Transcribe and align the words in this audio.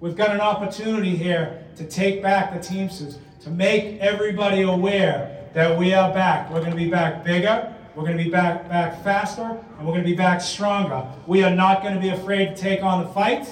We've 0.00 0.16
got 0.16 0.30
an 0.30 0.40
opportunity 0.40 1.14
here 1.14 1.62
to 1.76 1.84
take 1.84 2.22
back 2.22 2.54
the 2.54 2.58
Teamsters, 2.58 3.18
to 3.42 3.50
make 3.50 4.00
everybody 4.00 4.62
aware 4.62 5.46
that 5.52 5.78
we 5.78 5.92
are 5.92 6.10
back. 6.14 6.50
We're 6.50 6.60
going 6.60 6.70
to 6.70 6.76
be 6.76 6.88
back 6.88 7.22
bigger, 7.22 7.74
we're 7.94 8.04
going 8.04 8.16
to 8.16 8.24
be 8.24 8.30
back, 8.30 8.66
back 8.66 9.04
faster, 9.04 9.42
and 9.42 9.86
we're 9.86 9.92
going 9.92 10.02
to 10.02 10.08
be 10.10 10.16
back 10.16 10.40
stronger. 10.40 11.06
We 11.26 11.42
are 11.42 11.54
not 11.54 11.82
going 11.82 11.94
to 11.94 12.00
be 12.00 12.08
afraid 12.08 12.56
to 12.56 12.56
take 12.56 12.82
on 12.82 13.04
the 13.04 13.10
fight. 13.10 13.46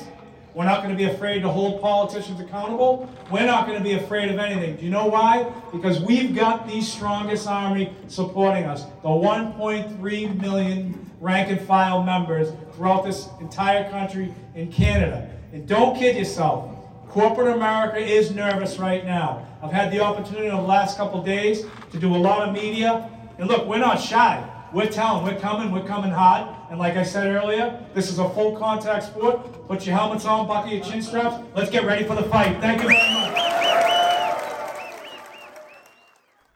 We're 0.55 0.65
not 0.65 0.83
going 0.83 0.97
to 0.97 0.97
be 0.97 1.05
afraid 1.05 1.43
to 1.43 1.51
hold 1.51 1.83
politicians 1.83 2.41
accountable. 2.41 3.11
We're 3.31 3.45
not 3.45 3.67
going 3.67 3.77
to 3.77 3.85
be 3.85 3.93
afraid 3.93 4.31
of 4.31 4.39
anything. 4.39 4.77
Do 4.77 4.87
you 4.87 4.91
know 4.91 5.07
why? 5.07 5.53
Because 5.71 6.01
we've 6.01 6.35
got 6.35 6.67
the 6.67 6.81
strongest 6.81 7.47
army 7.47 7.93
supporting 8.07 8.65
us. 8.65 8.85
The 9.03 9.09
1.3 9.09 10.41
million 10.41 11.11
rank 11.21 11.51
and 11.51 11.61
file 11.61 12.03
members 12.03 12.53
throughout 12.73 13.05
this 13.05 13.29
entire 13.39 13.91
country 13.91 14.35
in 14.55 14.73
Canada. 14.73 15.38
And 15.53 15.67
don't 15.67 15.97
kid 15.97 16.17
yourself. 16.17 16.75
Corporate 17.09 17.57
America 17.57 17.99
is 17.99 18.33
nervous 18.33 18.79
right 18.79 19.05
now. 19.05 19.47
I've 19.63 19.73
had 19.73 19.91
the 19.91 20.01
opportunity 20.01 20.49
over 20.49 20.61
the 20.61 20.69
last 20.69 20.99
couple 20.99 21.23
days 21.23 21.65
to 21.91 21.99
do 21.99 22.15
a 22.15 22.19
lot 22.19 22.47
of 22.47 22.55
media. 22.55 23.11
And 23.39 23.49
look, 23.49 23.67
we're 23.67 23.79
not 23.79 23.97
shy. 23.97 24.47
We're 24.75 24.91
telling, 24.91 25.25
we're 25.25 25.41
coming, 25.41 25.73
we're 25.73 25.87
coming 25.87 26.11
hard. 26.11 26.55
And 26.71 26.79
like 26.79 26.99
I 26.99 27.03
said 27.03 27.29
earlier, 27.29 27.83
this 27.95 28.11
is 28.11 28.19
a 28.19 28.29
full 28.31 28.59
contact 28.59 29.07
sport. 29.07 29.67
Put 29.67 29.87
your 29.87 29.97
helmets 29.97 30.27
on, 30.27 30.47
buckle 30.47 30.71
your 30.71 30.85
chin 30.85 31.01
straps. 31.01 31.43
Let's 31.57 31.71
get 31.71 31.87
ready 31.87 32.05
for 32.05 32.15
the 32.15 32.25
fight. 32.25 32.61
Thank 32.61 32.83
you 32.83 32.89
very 32.89 32.99
much. 32.99 33.39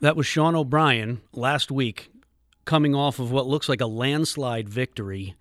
That 0.00 0.16
was 0.16 0.26
Sean 0.26 0.54
O'Brien 0.54 1.22
last 1.32 1.70
week, 1.70 2.10
coming 2.66 2.94
off 2.94 3.18
of 3.18 3.32
what 3.32 3.46
looks 3.46 3.70
like 3.70 3.80
a 3.80 3.86
landslide 3.86 4.68
victory, 4.68 5.34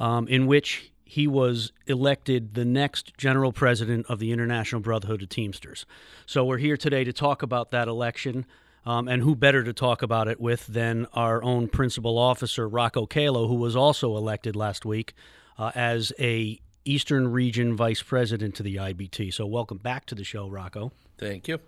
um, 0.00 0.26
in 0.26 0.48
which 0.48 0.90
he 1.08 1.28
was 1.28 1.72
elected 1.86 2.54
the 2.54 2.64
next 2.64 3.16
general 3.16 3.52
president 3.52 4.04
of 4.08 4.18
the 4.18 4.32
International 4.32 4.80
Brotherhood 4.80 5.22
of 5.22 5.28
Teamsters. 5.28 5.86
So 6.26 6.44
we're 6.44 6.58
here 6.58 6.76
today 6.76 7.04
to 7.04 7.12
talk 7.12 7.42
about 7.42 7.70
that 7.70 7.88
election. 7.88 8.44
Um, 8.84 9.08
and 9.08 9.20
who 9.20 9.34
better 9.34 9.64
to 9.64 9.72
talk 9.72 10.02
about 10.02 10.28
it 10.28 10.40
with 10.40 10.64
than 10.68 11.08
our 11.12 11.42
own 11.42 11.66
principal 11.66 12.16
officer, 12.18 12.68
Rocco 12.68 13.04
Calo, 13.04 13.48
who 13.48 13.56
was 13.56 13.74
also 13.74 14.16
elected 14.16 14.54
last 14.54 14.84
week 14.84 15.12
uh, 15.58 15.72
as 15.74 16.12
a 16.20 16.60
Eastern 16.84 17.26
Region 17.26 17.74
Vice 17.74 18.00
President 18.00 18.54
to 18.54 18.62
the 18.62 18.76
IBT. 18.76 19.34
So 19.34 19.44
welcome 19.44 19.78
back 19.78 20.06
to 20.06 20.14
the 20.14 20.22
show, 20.22 20.48
Rocco. 20.48 20.92
Thank 21.18 21.48
you. 21.48 21.58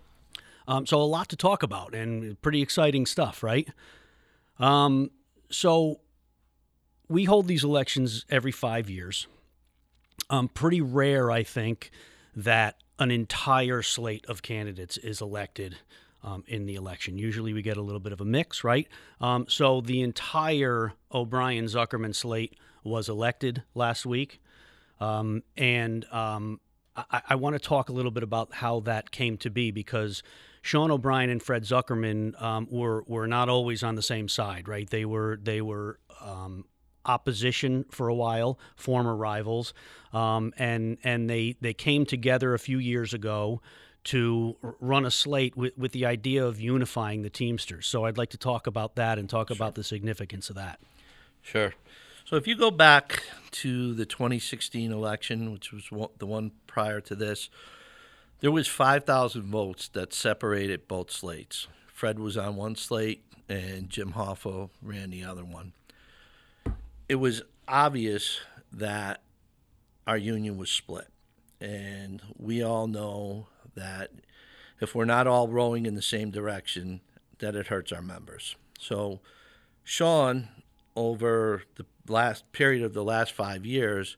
Um, 0.65 0.85
so 0.85 1.01
a 1.01 1.03
lot 1.03 1.27
to 1.29 1.35
talk 1.35 1.61
about 1.61 1.93
and 1.93 2.41
pretty 2.41 2.61
exciting 2.61 3.05
stuff, 3.05 3.43
right? 3.43 3.67
Um, 4.57 5.11
so 5.49 5.99
we 7.09 7.25
hold 7.25 7.47
these 7.47 7.65
elections 7.65 8.25
every 8.29 8.53
five 8.53 8.89
years. 8.89 9.27
Um, 10.29 10.47
pretty 10.47 10.81
rare, 10.81 11.31
I 11.31 11.43
think, 11.43 11.91
that 12.35 12.75
an 12.99 13.11
entire 13.11 13.81
slate 13.81 14.25
of 14.27 14.41
candidates 14.41 14.97
is 14.97 15.21
elected 15.21 15.77
um, 16.23 16.43
in 16.47 16.65
the 16.65 16.75
election. 16.75 17.17
Usually 17.17 17.53
we 17.53 17.61
get 17.61 17.77
a 17.77 17.81
little 17.81 17.99
bit 17.99 18.11
of 18.11 18.21
a 18.21 18.25
mix, 18.25 18.63
right? 18.63 18.87
Um, 19.21 19.45
so 19.47 19.81
the 19.81 20.01
entire 20.01 20.93
O'Brien 21.11 21.65
Zuckerman 21.65 22.13
slate 22.13 22.57
was 22.83 23.09
elected 23.09 23.63
last 23.73 24.05
week. 24.05 24.41
Um, 24.99 25.43
and 25.55 26.05
um, 26.11 26.59
I, 26.95 27.21
I 27.29 27.35
want 27.35 27.53
to 27.53 27.59
talk 27.59 27.89
a 27.89 27.93
little 27.93 28.11
bit 28.11 28.23
about 28.23 28.53
how 28.55 28.81
that 28.81 29.11
came 29.11 29.37
to 29.37 29.49
be 29.49 29.71
because 29.71 30.23
Sean 30.61 30.91
O'Brien 30.91 31.29
and 31.29 31.41
Fred 31.41 31.63
Zuckerman 31.63 32.39
um, 32.41 32.67
were 32.69 33.03
were 33.07 33.27
not 33.27 33.47
always 33.47 33.81
on 33.81 33.95
the 33.95 34.01
same 34.01 34.27
side, 34.27 34.67
right? 34.67 34.89
They 34.89 35.05
were 35.05 35.39
they 35.41 35.61
were 35.61 35.99
um, 36.21 36.65
opposition 37.09 37.85
for 37.89 38.07
a 38.07 38.13
while, 38.13 38.59
former 38.75 39.15
rivals, 39.15 39.73
um, 40.13 40.53
and 40.57 40.97
and 41.03 41.29
they 41.29 41.55
they 41.61 41.73
came 41.73 42.05
together 42.05 42.53
a 42.53 42.59
few 42.59 42.77
years 42.77 43.13
ago 43.13 43.61
to 44.05 44.55
run 44.79 45.05
a 45.05 45.11
slate 45.11 45.57
with, 45.57 45.77
with 45.77 45.91
the 45.91 46.05
idea 46.05 46.45
of 46.45 46.59
unifying 46.59 47.21
the 47.21 47.29
Teamsters. 47.29 47.85
So 47.85 48.05
I'd 48.05 48.17
like 48.17 48.29
to 48.29 48.37
talk 48.37 48.65
about 48.65 48.95
that 48.95 49.19
and 49.19 49.29
talk 49.29 49.49
sure. 49.49 49.55
about 49.55 49.75
the 49.75 49.83
significance 49.83 50.49
of 50.49 50.55
that. 50.55 50.79
Sure. 51.41 51.73
So 52.25 52.35
if 52.37 52.47
you 52.47 52.55
go 52.55 52.71
back 52.71 53.23
to 53.51 53.93
the 53.93 54.05
2016 54.05 54.91
election, 54.91 55.51
which 55.51 55.73
was 55.73 55.89
the 56.17 56.25
one 56.25 56.51
prior 56.65 57.01
to 57.01 57.15
this, 57.15 57.49
there 58.39 58.51
was 58.51 58.67
5,000 58.67 59.43
votes 59.43 59.89
that 59.89 60.13
separated 60.13 60.87
both 60.87 61.11
slates. 61.11 61.67
Fred 61.87 62.19
was 62.19 62.37
on 62.37 62.55
one 62.55 62.75
slate 62.75 63.23
and 63.49 63.89
Jim 63.89 64.13
Hoffa 64.13 64.69
ran 64.81 65.09
the 65.09 65.23
other 65.23 65.43
one. 65.43 65.73
It 67.09 67.15
was 67.15 67.41
obvious 67.67 68.39
that 68.71 69.21
our 70.05 70.17
union 70.17 70.57
was 70.57 70.69
split. 70.69 71.07
And 71.59 72.21
we 72.37 72.61
all 72.63 72.87
know 72.87 73.47
that 73.75 74.11
if 74.79 74.95
we're 74.95 75.05
not 75.05 75.27
all 75.27 75.47
rowing 75.47 75.85
in 75.85 75.95
the 75.95 76.01
same 76.01 76.31
direction, 76.31 77.01
that 77.39 77.55
it 77.55 77.67
hurts 77.67 77.91
our 77.91 78.01
members. 78.01 78.55
So 78.79 79.19
Sean, 79.83 80.49
over 80.95 81.63
the 81.75 81.85
last 82.07 82.49
period 82.51 82.83
of 82.83 82.93
the 82.93 83.03
last 83.03 83.31
five 83.31 83.65
years, 83.65 84.15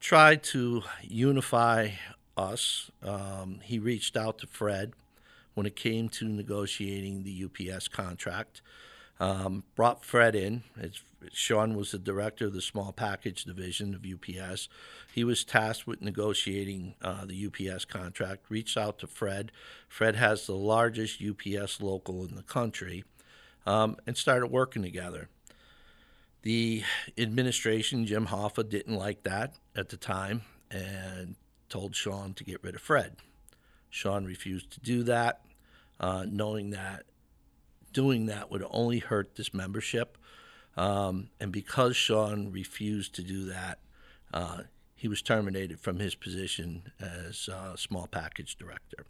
tried 0.00 0.42
to 0.44 0.82
unify 1.02 1.90
us. 2.36 2.90
Um, 3.02 3.60
he 3.62 3.78
reached 3.78 4.16
out 4.16 4.38
to 4.38 4.46
Fred 4.46 4.92
when 5.54 5.66
it 5.66 5.76
came 5.76 6.08
to 6.10 6.26
negotiating 6.26 7.24
the 7.24 7.44
UPS 7.44 7.88
contract. 7.88 8.62
Um, 9.22 9.62
brought 9.76 10.04
Fred 10.04 10.34
in. 10.34 10.64
As 10.76 11.00
Sean 11.32 11.76
was 11.76 11.92
the 11.92 11.98
director 11.98 12.46
of 12.46 12.54
the 12.54 12.60
small 12.60 12.90
package 12.90 13.44
division 13.44 13.94
of 13.94 14.04
UPS. 14.04 14.68
He 15.14 15.22
was 15.22 15.44
tasked 15.44 15.86
with 15.86 16.02
negotiating 16.02 16.96
uh, 17.00 17.24
the 17.26 17.46
UPS 17.46 17.84
contract. 17.84 18.46
Reached 18.48 18.76
out 18.76 18.98
to 18.98 19.06
Fred. 19.06 19.52
Fred 19.88 20.16
has 20.16 20.46
the 20.46 20.56
largest 20.56 21.22
UPS 21.22 21.80
local 21.80 22.24
in 22.24 22.34
the 22.34 22.42
country, 22.42 23.04
um, 23.64 23.96
and 24.08 24.16
started 24.16 24.48
working 24.48 24.82
together. 24.82 25.28
The 26.42 26.82
administration, 27.16 28.06
Jim 28.06 28.26
Hoffa, 28.26 28.68
didn't 28.68 28.96
like 28.96 29.22
that 29.22 29.54
at 29.76 29.90
the 29.90 29.96
time 29.96 30.42
and 30.68 31.36
told 31.68 31.94
Sean 31.94 32.34
to 32.34 32.42
get 32.42 32.64
rid 32.64 32.74
of 32.74 32.80
Fred. 32.80 33.18
Sean 33.88 34.24
refused 34.24 34.72
to 34.72 34.80
do 34.80 35.04
that, 35.04 35.44
uh, 36.00 36.26
knowing 36.28 36.70
that 36.70 37.04
doing 37.92 38.26
that 38.26 38.50
would 38.50 38.64
only 38.70 38.98
hurt 38.98 39.36
this 39.36 39.52
membership. 39.52 40.18
Um, 40.76 41.28
and 41.38 41.52
because 41.52 41.96
Sean 41.96 42.50
refused 42.50 43.14
to 43.16 43.22
do 43.22 43.44
that, 43.46 43.78
uh, 44.32 44.62
he 44.94 45.08
was 45.08 45.20
terminated 45.20 45.80
from 45.80 45.98
his 45.98 46.14
position 46.14 46.92
as 47.00 47.48
uh, 47.48 47.76
small 47.76 48.06
package 48.06 48.56
director. 48.56 49.04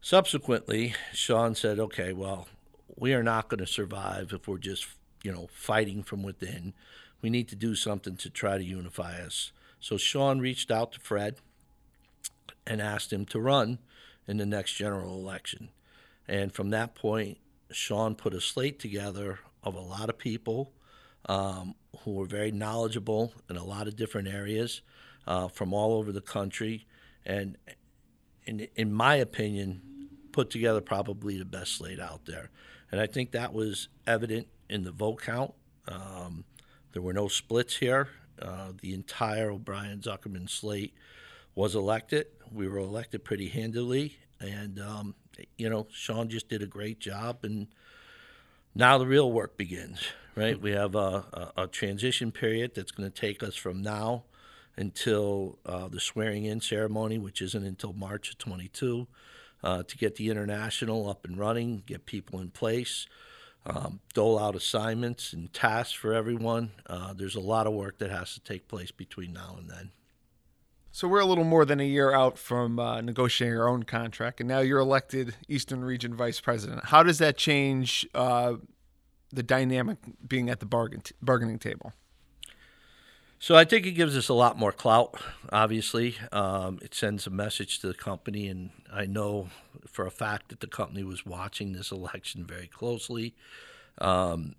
Subsequently, 0.00 0.94
Sean 1.12 1.54
said, 1.54 1.78
okay, 1.78 2.12
well, 2.12 2.48
we 2.96 3.14
are 3.14 3.22
not 3.22 3.48
going 3.48 3.58
to 3.58 3.66
survive 3.66 4.32
if 4.32 4.46
we're 4.46 4.58
just, 4.58 4.86
you 5.22 5.32
know, 5.32 5.48
fighting 5.52 6.02
from 6.02 6.22
within. 6.22 6.72
We 7.22 7.30
need 7.30 7.48
to 7.48 7.56
do 7.56 7.74
something 7.74 8.16
to 8.16 8.30
try 8.30 8.58
to 8.58 8.64
unify 8.64 9.20
us. 9.20 9.52
So 9.80 9.96
Sean 9.96 10.40
reached 10.40 10.70
out 10.70 10.92
to 10.92 11.00
Fred 11.00 11.36
and 12.66 12.80
asked 12.82 13.12
him 13.12 13.24
to 13.26 13.40
run 13.40 13.78
in 14.26 14.36
the 14.36 14.46
next 14.46 14.74
general 14.74 15.14
election. 15.14 15.70
And 16.28 16.52
from 16.52 16.70
that 16.70 16.94
point, 16.94 17.38
Sean 17.70 18.14
put 18.14 18.34
a 18.34 18.40
slate 18.40 18.78
together 18.78 19.40
of 19.62 19.74
a 19.74 19.80
lot 19.80 20.08
of 20.08 20.18
people 20.18 20.72
um, 21.26 21.74
who 22.00 22.12
were 22.12 22.26
very 22.26 22.52
knowledgeable 22.52 23.32
in 23.48 23.56
a 23.56 23.64
lot 23.64 23.88
of 23.88 23.96
different 23.96 24.28
areas 24.28 24.82
uh, 25.26 25.48
from 25.48 25.72
all 25.72 25.94
over 25.94 26.12
the 26.12 26.20
country. 26.20 26.86
And 27.24 27.56
in, 28.44 28.68
in 28.76 28.92
my 28.92 29.16
opinion, 29.16 29.82
put 30.32 30.50
together 30.50 30.80
probably 30.80 31.38
the 31.38 31.44
best 31.44 31.76
slate 31.76 32.00
out 32.00 32.24
there. 32.26 32.50
And 32.90 33.00
I 33.00 33.06
think 33.06 33.32
that 33.32 33.52
was 33.52 33.88
evident 34.06 34.48
in 34.68 34.84
the 34.84 34.92
vote 34.92 35.22
count. 35.22 35.52
Um, 35.86 36.44
there 36.92 37.02
were 37.02 37.12
no 37.12 37.28
splits 37.28 37.76
here. 37.76 38.08
Uh, 38.40 38.72
the 38.80 38.94
entire 38.94 39.50
O'Brien 39.50 40.00
Zuckerman 40.00 40.48
slate 40.48 40.94
was 41.54 41.74
elected. 41.74 42.26
We 42.52 42.68
were 42.68 42.78
elected 42.78 43.24
pretty 43.24 43.48
handily, 43.48 44.16
and 44.40 44.78
um, 44.78 45.14
you 45.56 45.68
know, 45.68 45.86
Sean 45.90 46.28
just 46.28 46.48
did 46.48 46.62
a 46.62 46.66
great 46.66 47.00
job, 47.00 47.38
and 47.42 47.68
now 48.74 48.98
the 48.98 49.06
real 49.06 49.30
work 49.30 49.56
begins. 49.56 50.00
Right, 50.34 50.60
we 50.60 50.70
have 50.70 50.94
a, 50.94 51.24
a, 51.56 51.62
a 51.62 51.66
transition 51.66 52.30
period 52.30 52.72
that's 52.76 52.92
going 52.92 53.10
to 53.10 53.20
take 53.20 53.42
us 53.42 53.56
from 53.56 53.82
now 53.82 54.22
until 54.76 55.58
uh, 55.66 55.88
the 55.88 55.98
swearing-in 55.98 56.60
ceremony, 56.60 57.18
which 57.18 57.42
isn't 57.42 57.64
until 57.64 57.92
March 57.92 58.30
of 58.30 58.38
22, 58.38 59.08
uh, 59.64 59.82
to 59.82 59.96
get 59.96 60.14
the 60.14 60.30
international 60.30 61.10
up 61.10 61.24
and 61.24 61.36
running, 61.36 61.82
get 61.86 62.06
people 62.06 62.38
in 62.40 62.50
place. 62.50 63.06
Um, 63.66 64.00
dole 64.14 64.38
out 64.38 64.54
assignments 64.54 65.32
and 65.32 65.52
tasks 65.52 65.92
for 65.92 66.14
everyone. 66.14 66.70
Uh, 66.86 67.12
there's 67.12 67.34
a 67.34 67.40
lot 67.40 67.66
of 67.66 67.74
work 67.74 67.98
that 67.98 68.10
has 68.10 68.32
to 68.34 68.40
take 68.40 68.68
place 68.68 68.90
between 68.92 69.32
now 69.32 69.56
and 69.58 69.68
then. 69.68 69.90
So 70.98 71.06
we're 71.06 71.20
a 71.20 71.26
little 71.26 71.44
more 71.44 71.64
than 71.64 71.78
a 71.78 71.84
year 71.84 72.12
out 72.12 72.38
from 72.38 72.80
uh, 72.80 73.00
negotiating 73.00 73.56
our 73.56 73.68
own 73.68 73.84
contract, 73.84 74.40
and 74.40 74.48
now 74.48 74.58
you're 74.58 74.80
elected 74.80 75.36
Eastern 75.46 75.84
Region 75.84 76.12
Vice 76.12 76.40
President. 76.40 76.86
How 76.86 77.04
does 77.04 77.18
that 77.18 77.36
change 77.36 78.04
uh, 78.16 78.54
the 79.32 79.44
dynamic 79.44 79.98
being 80.26 80.50
at 80.50 80.58
the 80.58 80.66
bargain 80.66 81.02
t- 81.02 81.14
bargaining 81.22 81.60
table? 81.60 81.92
So 83.38 83.54
I 83.54 83.64
think 83.64 83.86
it 83.86 83.92
gives 83.92 84.16
us 84.16 84.28
a 84.28 84.34
lot 84.34 84.58
more 84.58 84.72
clout. 84.72 85.14
Obviously, 85.52 86.16
um, 86.32 86.80
it 86.82 86.96
sends 86.96 87.28
a 87.28 87.30
message 87.30 87.78
to 87.78 87.86
the 87.86 87.94
company, 87.94 88.48
and 88.48 88.70
I 88.92 89.06
know 89.06 89.50
for 89.86 90.04
a 90.04 90.10
fact 90.10 90.48
that 90.48 90.58
the 90.58 90.66
company 90.66 91.04
was 91.04 91.24
watching 91.24 91.74
this 91.74 91.92
election 91.92 92.44
very 92.44 92.66
closely. 92.66 93.36
Um, 93.98 94.56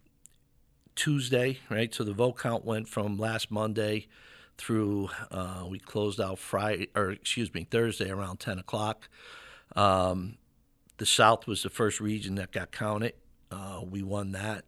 Tuesday, 0.96 1.60
right? 1.70 1.94
So 1.94 2.06
the 2.06 2.14
vote 2.14 2.38
count 2.38 2.64
went 2.64 2.88
from 2.88 3.18
last 3.18 3.52
Monday 3.52 4.08
through 4.60 5.10
uh, 5.32 5.66
we 5.68 5.80
closed 5.80 6.20
out 6.20 6.38
Friday, 6.38 6.90
or 6.96 7.12
excuse 7.12 7.54
me, 7.54 7.66
Thursday 7.70 8.10
around 8.10 8.40
ten 8.40 8.60
o'clock. 8.60 9.10
Um, 9.76 10.38
the 10.98 11.06
South 11.06 11.48
was 11.48 11.64
the 11.64 11.70
first 11.70 12.00
region 12.00 12.36
that 12.36 12.52
got 12.52 12.72
counted. 12.72 13.14
Uh, 13.50 13.82
we 13.90 14.04
won 14.04 14.34
that. 14.34 14.66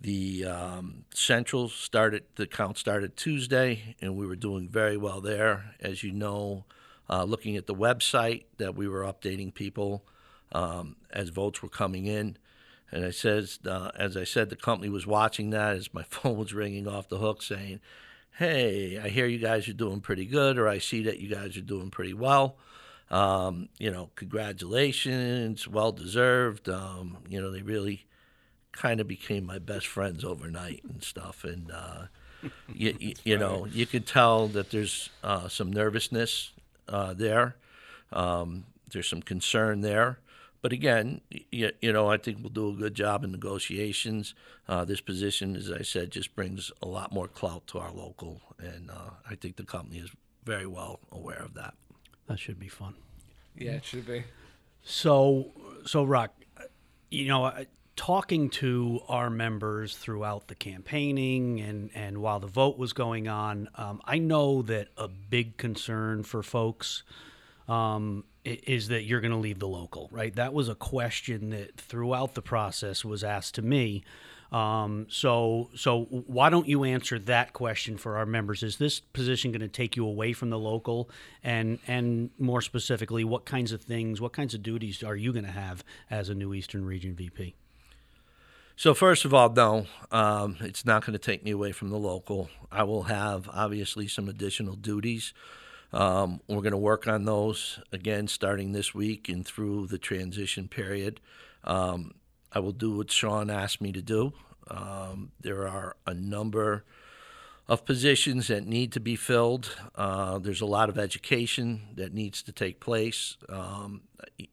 The 0.00 0.44
um, 0.44 1.04
Central 1.14 1.70
started, 1.70 2.24
the 2.34 2.46
count 2.46 2.76
started 2.76 3.16
Tuesday, 3.16 3.96
and 4.00 4.14
we 4.16 4.26
were 4.26 4.36
doing 4.36 4.68
very 4.68 4.96
well 4.96 5.20
there. 5.22 5.74
As 5.80 6.02
you 6.04 6.12
know, 6.12 6.66
uh, 7.08 7.24
looking 7.24 7.56
at 7.56 7.66
the 7.66 7.74
website, 7.74 8.44
that 8.58 8.74
we 8.74 8.86
were 8.86 9.02
updating 9.02 9.54
people 9.54 10.04
um, 10.52 10.96
as 11.10 11.30
votes 11.30 11.62
were 11.62 11.68
coming 11.68 12.04
in. 12.06 12.36
And 12.92 13.04
I 13.04 13.10
says, 13.10 13.58
uh, 13.66 13.90
as 13.96 14.16
I 14.16 14.24
said, 14.24 14.50
the 14.50 14.56
company 14.56 14.88
was 14.88 15.06
watching 15.06 15.50
that 15.50 15.74
as 15.74 15.92
my 15.92 16.02
phone 16.10 16.36
was 16.36 16.52
ringing 16.52 16.86
off 16.86 17.08
the 17.08 17.18
hook 17.18 17.42
saying, 17.42 17.80
hey, 18.36 18.98
I 19.02 19.08
hear 19.08 19.26
you 19.26 19.38
guys 19.38 19.66
are 19.68 19.72
doing 19.72 20.00
pretty 20.00 20.26
good, 20.26 20.58
or 20.58 20.68
I 20.68 20.78
see 20.78 21.04
that 21.04 21.20
you 21.20 21.28
guys 21.28 21.56
are 21.56 21.62
doing 21.62 21.90
pretty 21.90 22.12
well. 22.12 22.56
Um, 23.10 23.68
you 23.78 23.90
know, 23.90 24.10
congratulations, 24.14 25.66
well 25.66 25.92
deserved. 25.92 26.68
Um, 26.68 27.18
you 27.28 27.40
know, 27.40 27.50
they 27.50 27.62
really 27.62 28.04
kind 28.72 29.00
of 29.00 29.08
became 29.08 29.46
my 29.46 29.58
best 29.58 29.86
friends 29.86 30.22
overnight 30.22 30.82
and 30.84 31.02
stuff. 31.02 31.44
And 31.44 31.70
uh, 31.72 32.06
you, 32.74 32.96
you, 32.98 33.14
you, 33.24 33.38
know, 33.38 33.66
you 33.66 33.86
could 33.86 34.06
tell 34.06 34.48
that 34.48 34.70
there's 34.70 35.08
uh, 35.24 35.48
some 35.48 35.72
nervousness 35.72 36.52
uh, 36.88 37.14
there. 37.14 37.56
Um, 38.12 38.66
there's 38.90 39.08
some 39.08 39.22
concern 39.22 39.80
there. 39.80 40.18
But 40.66 40.72
again, 40.72 41.20
you, 41.52 41.70
you, 41.80 41.92
know, 41.92 42.10
I 42.10 42.16
think 42.16 42.38
we'll 42.40 42.50
do 42.50 42.70
a 42.70 42.72
good 42.72 42.94
job 42.94 43.22
in 43.22 43.30
negotiations. 43.30 44.34
Uh, 44.66 44.84
this 44.84 45.00
position, 45.00 45.54
as 45.54 45.70
I 45.70 45.82
said, 45.82 46.10
just 46.10 46.34
brings 46.34 46.72
a 46.82 46.88
lot 46.88 47.12
more 47.12 47.28
clout 47.28 47.68
to 47.68 47.78
our 47.78 47.92
local, 47.92 48.40
and 48.58 48.90
uh, 48.90 49.10
I 49.30 49.36
think 49.36 49.54
the 49.54 49.62
company 49.62 49.98
is 49.98 50.10
very 50.44 50.66
well 50.66 50.98
aware 51.12 51.38
of 51.38 51.54
that. 51.54 51.74
That 52.26 52.40
should 52.40 52.58
be 52.58 52.66
fun. 52.66 52.94
Yeah, 53.54 53.74
it 53.74 53.84
should 53.84 54.08
be. 54.08 54.24
So, 54.82 55.52
so 55.84 56.02
Rock, 56.02 56.34
you 57.12 57.28
know, 57.28 57.52
talking 57.94 58.50
to 58.50 59.02
our 59.06 59.30
members 59.30 59.96
throughout 59.96 60.48
the 60.48 60.56
campaigning 60.56 61.60
and, 61.60 61.90
and 61.94 62.18
while 62.18 62.40
the 62.40 62.48
vote 62.48 62.76
was 62.76 62.92
going 62.92 63.28
on, 63.28 63.68
um, 63.76 64.00
I 64.04 64.18
know 64.18 64.62
that 64.62 64.88
a 64.96 65.06
big 65.06 65.58
concern 65.58 66.24
for 66.24 66.42
folks 66.42 67.04
um, 67.68 68.24
is 68.46 68.88
that 68.88 69.02
you're 69.02 69.20
going 69.20 69.32
to 69.32 69.36
leave 69.38 69.58
the 69.58 69.68
local, 69.68 70.08
right? 70.12 70.34
That 70.34 70.54
was 70.54 70.68
a 70.68 70.74
question 70.74 71.50
that 71.50 71.76
throughout 71.76 72.34
the 72.34 72.42
process 72.42 73.04
was 73.04 73.24
asked 73.24 73.56
to 73.56 73.62
me. 73.62 74.04
Um, 74.52 75.06
so, 75.08 75.70
so 75.74 76.04
why 76.04 76.50
don't 76.50 76.68
you 76.68 76.84
answer 76.84 77.18
that 77.18 77.52
question 77.52 77.96
for 77.96 78.16
our 78.16 78.26
members? 78.26 78.62
Is 78.62 78.76
this 78.76 79.00
position 79.00 79.50
going 79.50 79.60
to 79.60 79.68
take 79.68 79.96
you 79.96 80.06
away 80.06 80.32
from 80.32 80.50
the 80.50 80.58
local, 80.58 81.10
and 81.42 81.80
and 81.88 82.30
more 82.38 82.60
specifically, 82.60 83.24
what 83.24 83.44
kinds 83.44 83.72
of 83.72 83.82
things, 83.82 84.20
what 84.20 84.32
kinds 84.32 84.54
of 84.54 84.62
duties 84.62 85.02
are 85.02 85.16
you 85.16 85.32
going 85.32 85.44
to 85.44 85.50
have 85.50 85.82
as 86.08 86.28
a 86.28 86.34
new 86.34 86.54
Eastern 86.54 86.84
Region 86.84 87.14
VP? 87.14 87.56
So 88.76 88.94
first 88.94 89.24
of 89.24 89.34
all, 89.34 89.50
no, 89.50 89.86
um, 90.12 90.58
it's 90.60 90.84
not 90.84 91.04
going 91.04 91.14
to 91.14 91.18
take 91.18 91.42
me 91.42 91.50
away 91.50 91.72
from 91.72 91.88
the 91.88 91.98
local. 91.98 92.50
I 92.70 92.84
will 92.84 93.04
have 93.04 93.48
obviously 93.52 94.06
some 94.06 94.28
additional 94.28 94.76
duties. 94.76 95.32
Um, 95.92 96.40
we're 96.48 96.62
going 96.62 96.72
to 96.72 96.78
work 96.78 97.06
on 97.06 97.24
those 97.24 97.80
again 97.92 98.28
starting 98.28 98.72
this 98.72 98.94
week 98.94 99.28
and 99.28 99.46
through 99.46 99.86
the 99.86 99.98
transition 99.98 100.68
period. 100.68 101.20
Um, 101.64 102.14
I 102.52 102.58
will 102.58 102.72
do 102.72 102.96
what 102.96 103.10
Sean 103.10 103.50
asked 103.50 103.80
me 103.80 103.92
to 103.92 104.02
do. 104.02 104.32
Um, 104.68 105.32
there 105.40 105.68
are 105.68 105.96
a 106.06 106.14
number 106.14 106.84
of 107.68 107.84
positions 107.84 108.48
that 108.48 108.66
need 108.66 108.92
to 108.92 109.00
be 109.00 109.16
filled. 109.16 109.76
Uh, 109.94 110.38
there's 110.38 110.60
a 110.60 110.66
lot 110.66 110.88
of 110.88 110.98
education 110.98 111.82
that 111.94 112.14
needs 112.14 112.42
to 112.42 112.52
take 112.52 112.80
place. 112.80 113.36
Um, 113.48 114.02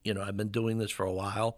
you 0.03 0.13
know, 0.13 0.21
I've 0.21 0.37
been 0.37 0.49
doing 0.49 0.79
this 0.79 0.91
for 0.91 1.05
a 1.05 1.13
while, 1.13 1.57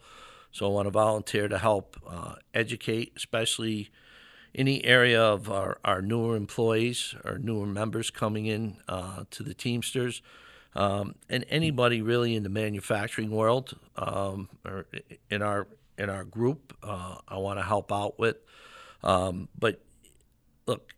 so 0.52 0.66
I 0.66 0.70
want 0.70 0.88
to 0.88 0.92
volunteer 0.92 1.48
to 1.48 1.58
help 1.58 1.98
uh, 2.08 2.36
educate, 2.54 3.14
especially 3.16 3.90
any 4.56 4.84
area 4.86 5.22
of 5.22 5.50
our, 5.52 5.78
our 5.84 6.02
newer 6.02 6.36
employees, 6.36 7.14
our 7.24 7.38
newer 7.38 7.66
members 7.66 8.10
coming 8.10 8.46
in 8.46 8.78
uh, 8.88 9.26
to 9.32 9.44
the 9.44 9.54
Teamsters. 9.54 10.22
Um, 10.76 11.16
and 11.30 11.46
anybody 11.50 12.02
really 12.02 12.36
in 12.36 12.44
the 12.44 12.50
manufacturing 12.50 13.32
world 13.32 13.78
um, 13.96 14.50
or 14.66 14.88
in 15.30 15.42
our 15.42 15.68
in 15.98 16.10
our 16.10 16.24
group. 16.24 16.76
Uh, 16.84 17.16
I 17.28 17.38
want 17.38 17.60
to 17.60 17.64
help 17.64 17.92
out 17.92 18.20
with. 18.20 18.38
Um, 19.04 19.48
but 19.58 19.82
look, 20.66 20.94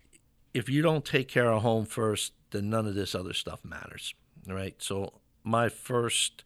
if 0.54 0.70
you 0.70 0.82
don't 0.82 1.06
take 1.06 1.28
care 1.28 1.52
of 1.52 1.62
home 1.62 1.86
first, 1.86 2.34
then 2.52 2.70
none 2.70 2.88
of 2.88 2.96
this 2.96 3.14
other 3.14 3.34
stuff 3.34 3.64
matters. 3.64 4.14
Right. 4.48 4.76
So 4.80 5.14
my 5.44 5.70
first 5.70 6.44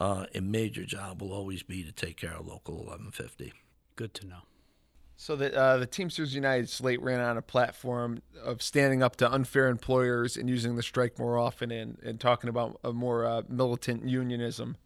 uh, 0.00 0.26
and 0.34 0.52
major 0.52 0.84
job 0.84 1.20
will 1.20 1.32
always 1.32 1.62
be 1.62 1.82
to 1.82 1.92
take 1.92 2.16
care 2.16 2.34
of 2.34 2.46
local 2.46 2.76
1150. 2.76 3.52
Good 3.96 4.14
to 4.14 4.26
know. 4.26 4.42
So 5.20 5.34
the 5.34 5.54
uh, 5.54 5.78
the 5.78 5.86
Teamsters 5.86 6.32
United 6.32 6.70
slate 6.70 7.02
ran 7.02 7.18
on 7.18 7.36
a 7.36 7.42
platform 7.42 8.22
of 8.40 8.62
standing 8.62 9.02
up 9.02 9.16
to 9.16 9.30
unfair 9.30 9.66
employers 9.66 10.36
and 10.36 10.48
using 10.48 10.76
the 10.76 10.82
strike 10.82 11.18
more 11.18 11.36
often 11.36 11.72
and, 11.72 11.98
and 12.04 12.20
talking 12.20 12.48
about 12.48 12.78
a 12.84 12.92
more 12.92 13.26
uh, 13.26 13.42
militant 13.48 14.08
unionism. 14.08 14.76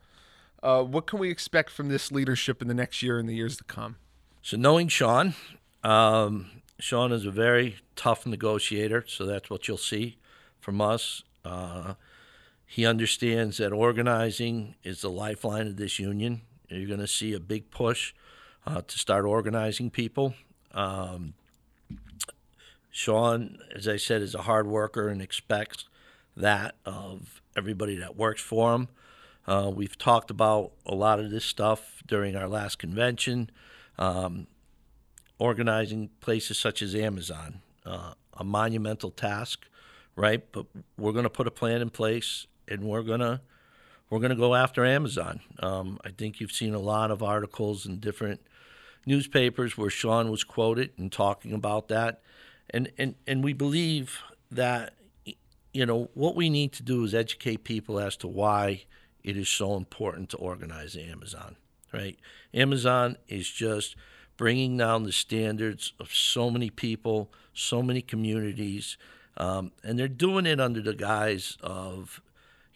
Uh, 0.62 0.82
what 0.82 1.06
can 1.06 1.18
we 1.18 1.30
expect 1.30 1.68
from 1.68 1.90
this 1.90 2.10
leadership 2.10 2.62
in 2.62 2.68
the 2.68 2.74
next 2.74 3.02
year 3.02 3.18
and 3.18 3.28
the 3.28 3.34
years 3.34 3.58
to 3.58 3.64
come? 3.64 3.96
So, 4.40 4.56
knowing 4.56 4.88
Sean, 4.88 5.34
um, 5.84 6.50
Sean 6.80 7.12
is 7.12 7.26
a 7.26 7.30
very 7.30 7.76
tough 7.94 8.24
negotiator, 8.24 9.04
so 9.06 9.26
that's 9.26 9.50
what 9.50 9.68
you'll 9.68 9.76
see 9.76 10.16
from 10.58 10.80
us. 10.80 11.24
Uh, 11.44 11.94
he 12.64 12.86
understands 12.86 13.58
that 13.58 13.70
organizing 13.70 14.76
is 14.82 15.02
the 15.02 15.10
lifeline 15.10 15.66
of 15.66 15.76
this 15.76 15.98
union. 15.98 16.40
You're 16.70 16.88
going 16.88 17.00
to 17.00 17.06
see 17.06 17.34
a 17.34 17.40
big 17.40 17.70
push 17.70 18.14
uh, 18.66 18.82
to 18.86 18.98
start 18.98 19.24
organizing 19.24 19.90
people. 19.90 20.34
Um, 20.72 21.34
Sean, 22.90 23.58
as 23.74 23.88
I 23.88 23.96
said, 23.96 24.22
is 24.22 24.34
a 24.34 24.42
hard 24.42 24.66
worker 24.66 25.08
and 25.08 25.22
expects 25.22 25.88
that 26.36 26.74
of 26.84 27.42
everybody 27.56 27.96
that 27.96 28.16
works 28.16 28.42
for 28.42 28.74
him. 28.74 28.88
Uh, 29.46 29.70
we've 29.74 29.98
talked 29.98 30.30
about 30.30 30.72
a 30.86 30.94
lot 30.94 31.18
of 31.18 31.30
this 31.30 31.44
stuff 31.44 32.02
during 32.06 32.36
our 32.36 32.48
last 32.48 32.78
convention, 32.78 33.50
um, 33.98 34.46
organizing 35.38 36.10
places 36.20 36.58
such 36.58 36.80
as 36.80 36.94
Amazon, 36.94 37.60
uh, 37.84 38.12
a 38.34 38.44
monumental 38.44 39.10
task, 39.10 39.66
right? 40.14 40.44
But 40.52 40.66
we're 40.96 41.12
going 41.12 41.24
to 41.24 41.30
put 41.30 41.46
a 41.46 41.50
plan 41.50 41.80
in 41.80 41.90
place, 41.90 42.46
and 42.68 42.84
we're 42.84 43.02
going 43.02 43.20
to 43.20 43.40
we're 44.10 44.20
to 44.28 44.34
go 44.34 44.54
after 44.54 44.84
Amazon. 44.84 45.40
Um, 45.60 45.98
I 46.04 46.10
think 46.10 46.38
you've 46.38 46.52
seen 46.52 46.74
a 46.74 46.78
lot 46.78 47.10
of 47.10 47.22
articles 47.22 47.86
and 47.86 47.98
different 47.98 48.42
newspapers 49.06 49.76
where 49.76 49.90
Sean 49.90 50.30
was 50.30 50.44
quoted 50.44 50.90
and 50.96 51.10
talking 51.10 51.52
about 51.52 51.88
that, 51.88 52.22
and 52.70 52.90
and 52.98 53.14
and 53.26 53.42
we 53.42 53.52
believe 53.52 54.20
that 54.50 54.94
you 55.72 55.86
know 55.86 56.10
what 56.14 56.36
we 56.36 56.50
need 56.50 56.72
to 56.72 56.82
do 56.82 57.04
is 57.04 57.14
educate 57.14 57.64
people 57.64 57.98
as 57.98 58.16
to 58.16 58.28
why 58.28 58.84
it 59.22 59.36
is 59.36 59.48
so 59.48 59.76
important 59.76 60.30
to 60.30 60.36
organize 60.36 60.96
Amazon, 60.96 61.56
right? 61.92 62.18
Amazon 62.52 63.16
is 63.28 63.48
just 63.48 63.96
bringing 64.36 64.76
down 64.76 65.04
the 65.04 65.12
standards 65.12 65.92
of 66.00 66.12
so 66.12 66.50
many 66.50 66.70
people, 66.70 67.30
so 67.52 67.82
many 67.82 68.02
communities, 68.02 68.96
um, 69.36 69.72
and 69.84 69.98
they're 69.98 70.08
doing 70.08 70.46
it 70.46 70.60
under 70.60 70.80
the 70.80 70.94
guise 70.94 71.56
of, 71.60 72.20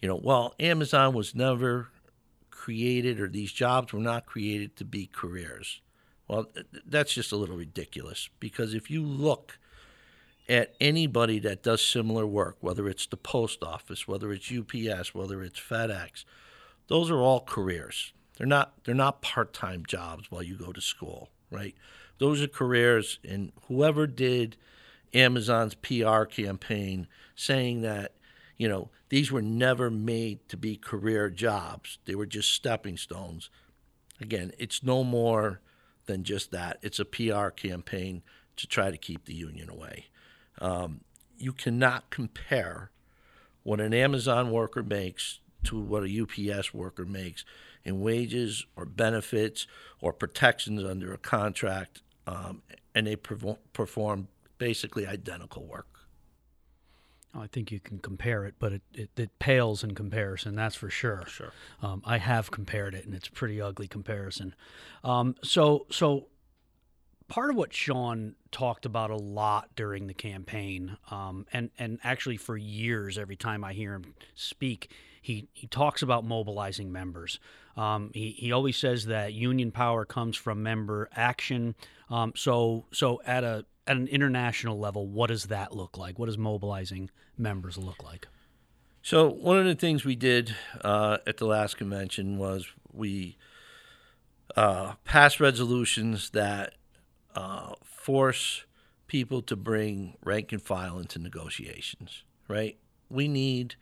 you 0.01 0.07
know, 0.07 0.15
well, 0.15 0.55
Amazon 0.59 1.13
was 1.13 1.35
never 1.35 1.89
created 2.49 3.19
or 3.19 3.27
these 3.27 3.51
jobs 3.51 3.93
were 3.93 3.99
not 3.99 4.25
created 4.25 4.75
to 4.75 4.85
be 4.85 5.07
careers. 5.07 5.81
Well, 6.27 6.47
that's 6.85 7.13
just 7.13 7.31
a 7.31 7.37
little 7.37 7.55
ridiculous 7.55 8.29
because 8.39 8.73
if 8.73 8.91
you 8.91 9.01
look 9.01 9.57
at 10.49 10.75
anybody 10.79 11.39
that 11.39 11.63
does 11.63 11.85
similar 11.85 12.25
work, 12.25 12.57
whether 12.59 12.87
it's 12.87 13.05
the 13.05 13.17
post 13.17 13.63
office, 13.63 14.07
whether 14.07 14.31
it's 14.31 14.51
UPS, 14.51 15.13
whether 15.13 15.41
it's 15.41 15.59
FedEx, 15.59 16.25
those 16.87 17.09
are 17.09 17.19
all 17.19 17.41
careers. 17.41 18.13
They're 18.37 18.47
not 18.47 18.73
they're 18.83 18.95
not 18.95 19.21
part-time 19.21 19.83
jobs 19.87 20.29
while 20.29 20.43
you 20.43 20.55
go 20.55 20.71
to 20.71 20.81
school, 20.81 21.29
right? 21.51 21.75
Those 22.19 22.41
are 22.41 22.47
careers 22.47 23.19
and 23.27 23.51
whoever 23.67 24.07
did 24.07 24.57
Amazon's 25.13 25.75
PR 25.75 26.23
campaign 26.23 27.07
saying 27.35 27.81
that, 27.81 28.13
you 28.57 28.67
know, 28.67 28.89
these 29.09 29.31
were 29.31 29.41
never 29.41 29.89
made 29.89 30.47
to 30.49 30.57
be 30.57 30.75
career 30.75 31.29
jobs. 31.29 31.97
They 32.05 32.15
were 32.15 32.25
just 32.25 32.53
stepping 32.53 32.97
stones. 32.97 33.49
Again, 34.19 34.51
it's 34.57 34.83
no 34.83 35.03
more 35.03 35.61
than 36.07 36.23
just 36.23 36.51
that. 36.51 36.77
It's 36.81 36.99
a 36.99 37.05
PR 37.05 37.49
campaign 37.49 38.23
to 38.55 38.67
try 38.67 38.91
to 38.91 38.97
keep 38.97 39.25
the 39.25 39.33
union 39.33 39.69
away. 39.69 40.05
Um, 40.59 41.01
you 41.37 41.53
cannot 41.53 42.09
compare 42.09 42.89
what 43.63 43.79
an 43.79 43.93
Amazon 43.93 44.51
worker 44.51 44.81
makes 44.81 45.39
to 45.65 45.79
what 45.79 46.03
a 46.03 46.21
UPS 46.21 46.73
worker 46.73 47.05
makes 47.05 47.45
in 47.83 48.01
wages 48.01 48.65
or 48.75 48.85
benefits 48.85 49.67
or 50.01 50.13
protections 50.13 50.83
under 50.83 51.13
a 51.13 51.17
contract, 51.17 52.01
um, 52.25 52.61
and 52.95 53.07
they 53.07 53.15
perform 53.15 54.27
basically 54.57 55.05
identical 55.05 55.65
work. 55.65 55.87
I 57.37 57.47
think 57.47 57.71
you 57.71 57.79
can 57.79 57.99
compare 57.99 58.45
it, 58.45 58.55
but 58.59 58.73
it, 58.73 58.81
it, 58.93 59.09
it, 59.17 59.39
pales 59.39 59.83
in 59.83 59.93
comparison. 59.93 60.55
That's 60.55 60.75
for 60.75 60.89
sure. 60.89 61.23
Sure. 61.27 61.51
Um, 61.81 62.01
I 62.05 62.17
have 62.17 62.51
compared 62.51 62.95
it, 62.95 63.05
and 63.05 63.13
it's 63.13 63.27
a 63.27 63.31
pretty 63.31 63.61
ugly 63.61 63.87
comparison. 63.87 64.55
Um, 65.03 65.35
so, 65.43 65.85
so 65.91 66.27
part 67.27 67.49
of 67.49 67.55
what 67.55 67.73
Sean 67.73 68.35
talked 68.51 68.85
about 68.85 69.11
a 69.11 69.15
lot 69.15 69.69
during 69.75 70.07
the 70.07 70.13
campaign, 70.13 70.97
um, 71.11 71.45
and 71.53 71.69
and 71.77 71.99
actually 72.03 72.37
for 72.37 72.57
years, 72.57 73.17
every 73.17 73.35
time 73.35 73.63
I 73.63 73.73
hear 73.73 73.93
him 73.93 74.15
speak, 74.35 74.91
he 75.21 75.47
he 75.53 75.67
talks 75.67 76.01
about 76.01 76.25
mobilizing 76.25 76.91
members. 76.91 77.39
Um, 77.75 78.11
he 78.13 78.31
he 78.31 78.51
always 78.51 78.77
says 78.77 79.05
that 79.05 79.33
union 79.33 79.71
power 79.71 80.05
comes 80.05 80.37
from 80.37 80.63
member 80.63 81.09
action. 81.15 81.75
Um, 82.09 82.33
so 82.35 82.85
so 82.91 83.21
at 83.25 83.43
a 83.43 83.65
at 83.87 83.97
an 83.97 84.07
international 84.07 84.77
level, 84.77 85.07
what 85.07 85.27
does 85.27 85.45
that 85.45 85.75
look 85.75 85.97
like? 85.97 86.19
What 86.19 86.27
does 86.27 86.37
mobilizing 86.37 87.09
members 87.37 87.77
look 87.77 88.03
like? 88.03 88.27
So 89.01 89.29
one 89.29 89.57
of 89.57 89.65
the 89.65 89.75
things 89.75 90.03
we 90.03 90.15
did 90.15 90.55
uh, 90.81 91.19
at 91.25 91.37
the 91.37 91.45
last 91.45 91.77
convention 91.77 92.37
was 92.37 92.67
we 92.91 93.37
uh, 94.55 94.93
passed 95.05 95.39
resolutions 95.39 96.31
that 96.31 96.73
uh, 97.35 97.73
force 97.83 98.65
people 99.07 99.41
to 99.43 99.55
bring 99.55 100.17
rank 100.23 100.51
and 100.51 100.61
file 100.61 100.99
into 100.99 101.19
negotiations, 101.19 102.23
right? 102.49 102.77
We 103.09 103.27
need, 103.29 103.75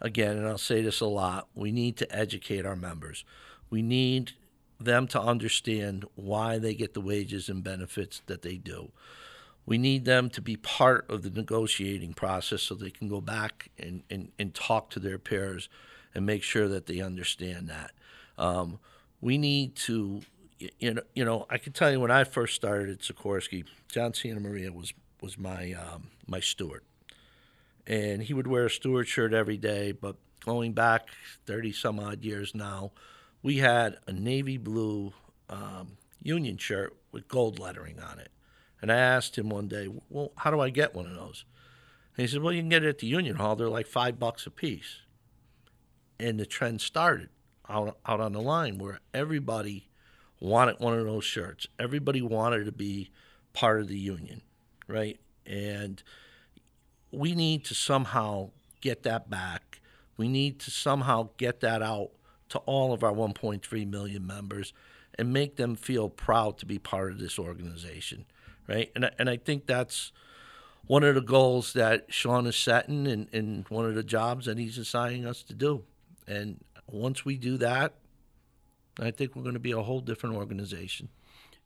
again, 0.00 0.38
and 0.38 0.48
I'll 0.48 0.56
say 0.56 0.80
this 0.80 1.00
a 1.00 1.06
lot, 1.06 1.48
we 1.54 1.72
need 1.72 1.98
to 1.98 2.16
educate 2.16 2.64
our 2.64 2.76
members. 2.76 3.24
We 3.68 3.82
need 3.82 4.32
them 4.78 5.06
to 5.08 5.20
understand 5.20 6.06
why 6.14 6.58
they 6.58 6.74
get 6.74 6.94
the 6.94 7.00
wages 7.02 7.50
and 7.50 7.62
benefits 7.62 8.22
that 8.26 8.40
they 8.40 8.56
do. 8.56 8.92
We 9.70 9.78
need 9.78 10.04
them 10.04 10.30
to 10.30 10.42
be 10.42 10.56
part 10.56 11.08
of 11.08 11.22
the 11.22 11.30
negotiating 11.30 12.14
process 12.14 12.62
so 12.62 12.74
they 12.74 12.90
can 12.90 13.06
go 13.06 13.20
back 13.20 13.70
and, 13.78 14.02
and, 14.10 14.32
and 14.36 14.52
talk 14.52 14.90
to 14.90 14.98
their 14.98 15.16
peers 15.16 15.68
and 16.12 16.26
make 16.26 16.42
sure 16.42 16.66
that 16.66 16.86
they 16.86 17.00
understand 17.00 17.68
that. 17.68 17.92
Um, 18.36 18.80
we 19.20 19.38
need 19.38 19.76
to 19.76 20.22
you 20.78 20.94
know, 20.94 21.02
you 21.14 21.24
know, 21.24 21.46
I 21.48 21.58
can 21.58 21.72
tell 21.72 21.90
you 21.90 22.00
when 22.00 22.10
I 22.10 22.24
first 22.24 22.54
started 22.54 22.90
at 22.90 22.98
Sikorsky, 22.98 23.64
John 23.88 24.12
Santa 24.12 24.40
Maria 24.40 24.72
was 24.72 24.92
was 25.22 25.38
my 25.38 25.72
um, 25.72 26.08
my 26.26 26.40
steward, 26.40 26.82
and 27.86 28.22
he 28.22 28.34
would 28.34 28.46
wear 28.46 28.66
a 28.66 28.70
steward 28.70 29.08
shirt 29.08 29.32
every 29.32 29.56
day. 29.56 29.92
But 29.92 30.16
going 30.44 30.72
back 30.72 31.08
thirty 31.46 31.72
some 31.72 31.98
odd 31.98 32.24
years 32.24 32.54
now, 32.54 32.92
we 33.42 33.58
had 33.58 33.98
a 34.06 34.12
navy 34.12 34.58
blue 34.58 35.12
um, 35.48 35.96
Union 36.22 36.58
shirt 36.58 36.94
with 37.12 37.26
gold 37.28 37.58
lettering 37.58 37.98
on 38.00 38.18
it, 38.18 38.30
and 38.80 38.90
I 38.90 38.96
asked 38.96 39.36
him 39.36 39.48
one 39.48 39.68
day, 39.68 39.88
"Well, 40.08 40.32
how 40.38 40.50
do 40.50 40.60
I 40.60 40.70
get 40.70 40.94
one 40.94 41.06
of 41.06 41.14
those?" 41.14 41.44
And 42.16 42.22
he 42.22 42.26
said, 42.26 42.42
"Well, 42.42 42.52
you 42.52 42.62
can 42.62 42.68
get 42.68 42.84
it 42.84 42.88
at 42.88 42.98
the 42.98 43.06
Union 43.06 43.36
Hall. 43.36 43.56
They're 43.56 43.68
like 43.68 43.86
five 43.86 44.18
bucks 44.18 44.46
a 44.46 44.50
piece." 44.50 45.00
And 46.18 46.38
the 46.38 46.46
trend 46.46 46.80
started 46.80 47.30
out 47.68 47.98
out 48.04 48.20
on 48.20 48.32
the 48.32 48.42
line 48.42 48.78
where 48.78 49.00
everybody 49.14 49.88
wanted 50.40 50.80
one 50.80 50.98
of 50.98 51.04
those 51.04 51.24
shirts. 51.24 51.66
Everybody 51.78 52.22
wanted 52.22 52.64
to 52.64 52.72
be 52.72 53.10
part 53.52 53.80
of 53.80 53.88
the 53.88 53.98
union, 53.98 54.42
right? 54.86 55.20
And 55.46 56.02
we 57.10 57.34
need 57.34 57.64
to 57.66 57.74
somehow 57.74 58.50
get 58.80 59.02
that 59.02 59.28
back. 59.28 59.80
We 60.16 60.28
need 60.28 60.58
to 60.60 60.70
somehow 60.70 61.30
get 61.36 61.60
that 61.60 61.82
out 61.82 62.10
to 62.50 62.58
all 62.60 62.92
of 62.92 63.02
our 63.02 63.12
1.3 63.12 63.84
million 63.84 64.26
members 64.26 64.72
and 65.14 65.32
make 65.32 65.56
them 65.56 65.76
feel 65.76 66.08
proud 66.08 66.58
to 66.58 66.66
be 66.66 66.78
part 66.78 67.12
of 67.12 67.18
this 67.18 67.38
organization, 67.38 68.26
right? 68.70 68.90
And 68.94 69.06
I, 69.06 69.10
and 69.18 69.28
I 69.28 69.36
think 69.36 69.66
that's 69.66 70.12
one 70.86 71.04
of 71.04 71.14
the 71.14 71.20
goals 71.20 71.72
that 71.74 72.06
Sean 72.08 72.46
is 72.46 72.56
setting 72.56 73.06
and, 73.06 73.28
and 73.32 73.68
one 73.68 73.84
of 73.84 73.94
the 73.94 74.02
jobs 74.02 74.46
that 74.46 74.58
he's 74.58 74.78
assigning 74.78 75.26
us 75.26 75.42
to 75.42 75.54
do. 75.54 75.84
And 76.26 76.64
once 76.86 77.24
we 77.24 77.36
do 77.36 77.56
that, 77.58 77.94
I 78.98 79.10
think 79.10 79.34
we're 79.34 79.42
going 79.42 79.54
to 79.54 79.60
be 79.60 79.72
a 79.72 79.82
whole 79.82 80.00
different 80.00 80.36
organization. 80.36 81.08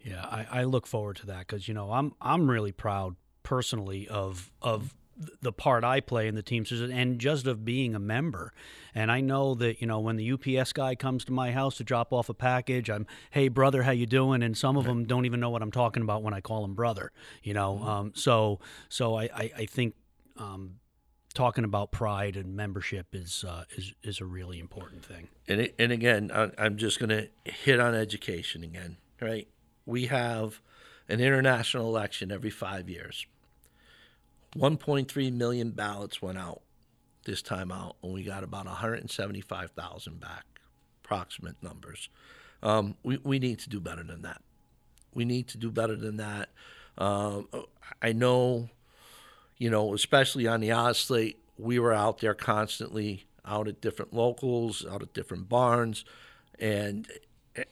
Yeah, 0.00 0.22
I, 0.24 0.46
I 0.60 0.64
look 0.64 0.86
forward 0.86 1.16
to 1.16 1.26
that 1.26 1.40
because 1.40 1.66
you 1.66 1.74
know 1.74 1.90
I'm 1.90 2.12
I'm 2.20 2.50
really 2.50 2.72
proud 2.72 3.16
personally 3.42 4.06
of 4.08 4.50
of 4.60 4.94
the 5.40 5.52
part 5.52 5.84
I 5.84 6.00
play 6.00 6.28
in 6.28 6.34
the 6.34 6.42
Teamsters 6.42 6.80
and 6.80 7.18
just 7.18 7.46
of 7.46 7.64
being 7.64 7.94
a 7.94 7.98
member. 7.98 8.52
And 8.94 9.10
I 9.10 9.20
know 9.20 9.54
that 9.54 9.80
you 9.80 9.86
know 9.86 10.00
when 10.00 10.16
the 10.16 10.32
UPS 10.32 10.72
guy 10.72 10.94
comes 10.94 11.24
to 11.26 11.32
my 11.32 11.52
house 11.52 11.76
to 11.76 11.84
drop 11.84 12.12
off 12.12 12.28
a 12.28 12.34
package, 12.34 12.90
I'm 12.90 13.06
hey 13.30 13.48
brother, 13.48 13.82
how 13.82 13.92
you 13.92 14.06
doing? 14.06 14.42
And 14.42 14.56
some 14.56 14.76
of 14.76 14.84
them 14.84 15.04
don't 15.04 15.26
even 15.26 15.40
know 15.40 15.50
what 15.50 15.62
I'm 15.62 15.72
talking 15.72 16.02
about 16.02 16.22
when 16.22 16.34
I 16.34 16.40
call 16.40 16.64
him 16.64 16.74
brother. 16.74 17.12
You 17.42 17.54
know, 17.54 17.74
mm-hmm. 17.74 17.88
um, 17.88 18.12
so 18.14 18.60
so 18.88 19.16
I 19.16 19.24
I, 19.24 19.50
I 19.58 19.66
think. 19.66 19.94
Um, 20.36 20.76
talking 21.34 21.64
about 21.64 21.90
pride 21.90 22.36
and 22.36 22.54
membership 22.54 23.08
is 23.12 23.44
uh, 23.46 23.64
is 23.76 23.92
is 24.02 24.20
a 24.20 24.24
really 24.24 24.58
important 24.58 25.04
thing. 25.04 25.28
And 25.48 25.60
it, 25.60 25.74
and 25.78 25.92
again, 25.92 26.30
I'm 26.56 26.76
just 26.76 26.98
going 26.98 27.10
to 27.10 27.28
hit 27.44 27.80
on 27.80 27.94
education 27.94 28.62
again. 28.62 28.96
Right? 29.20 29.48
We 29.84 30.06
have 30.06 30.60
an 31.08 31.20
international 31.20 31.86
election 31.88 32.32
every 32.32 32.50
five 32.50 32.88
years. 32.88 33.26
1.3 34.56 35.32
million 35.32 35.70
ballots 35.70 36.22
went 36.22 36.38
out 36.38 36.62
this 37.24 37.42
time 37.42 37.72
out, 37.72 37.96
and 38.02 38.12
we 38.12 38.22
got 38.22 38.44
about 38.44 38.66
175,000 38.66 40.20
back, 40.20 40.44
approximate 41.02 41.62
numbers. 41.62 42.08
Um, 42.62 42.96
we, 43.02 43.18
we 43.24 43.38
need 43.38 43.58
to 43.60 43.70
do 43.70 43.80
better 43.80 44.02
than 44.02 44.22
that. 44.22 44.42
We 45.14 45.24
need 45.24 45.48
to 45.48 45.58
do 45.58 45.70
better 45.70 45.96
than 45.96 46.16
that. 46.18 46.50
Um, 46.98 47.48
I 48.02 48.12
know 48.12 48.68
you 49.58 49.70
know, 49.70 49.94
especially 49.94 50.46
on 50.46 50.60
the 50.60 50.72
odd 50.72 50.96
slate, 50.96 51.38
we 51.56 51.78
were 51.78 51.92
out 51.92 52.18
there 52.18 52.34
constantly, 52.34 53.24
out 53.46 53.68
at 53.68 53.80
different 53.80 54.12
locals, 54.12 54.84
out 54.84 55.02
at 55.02 55.14
different 55.14 55.48
barns, 55.48 56.04
and 56.58 57.08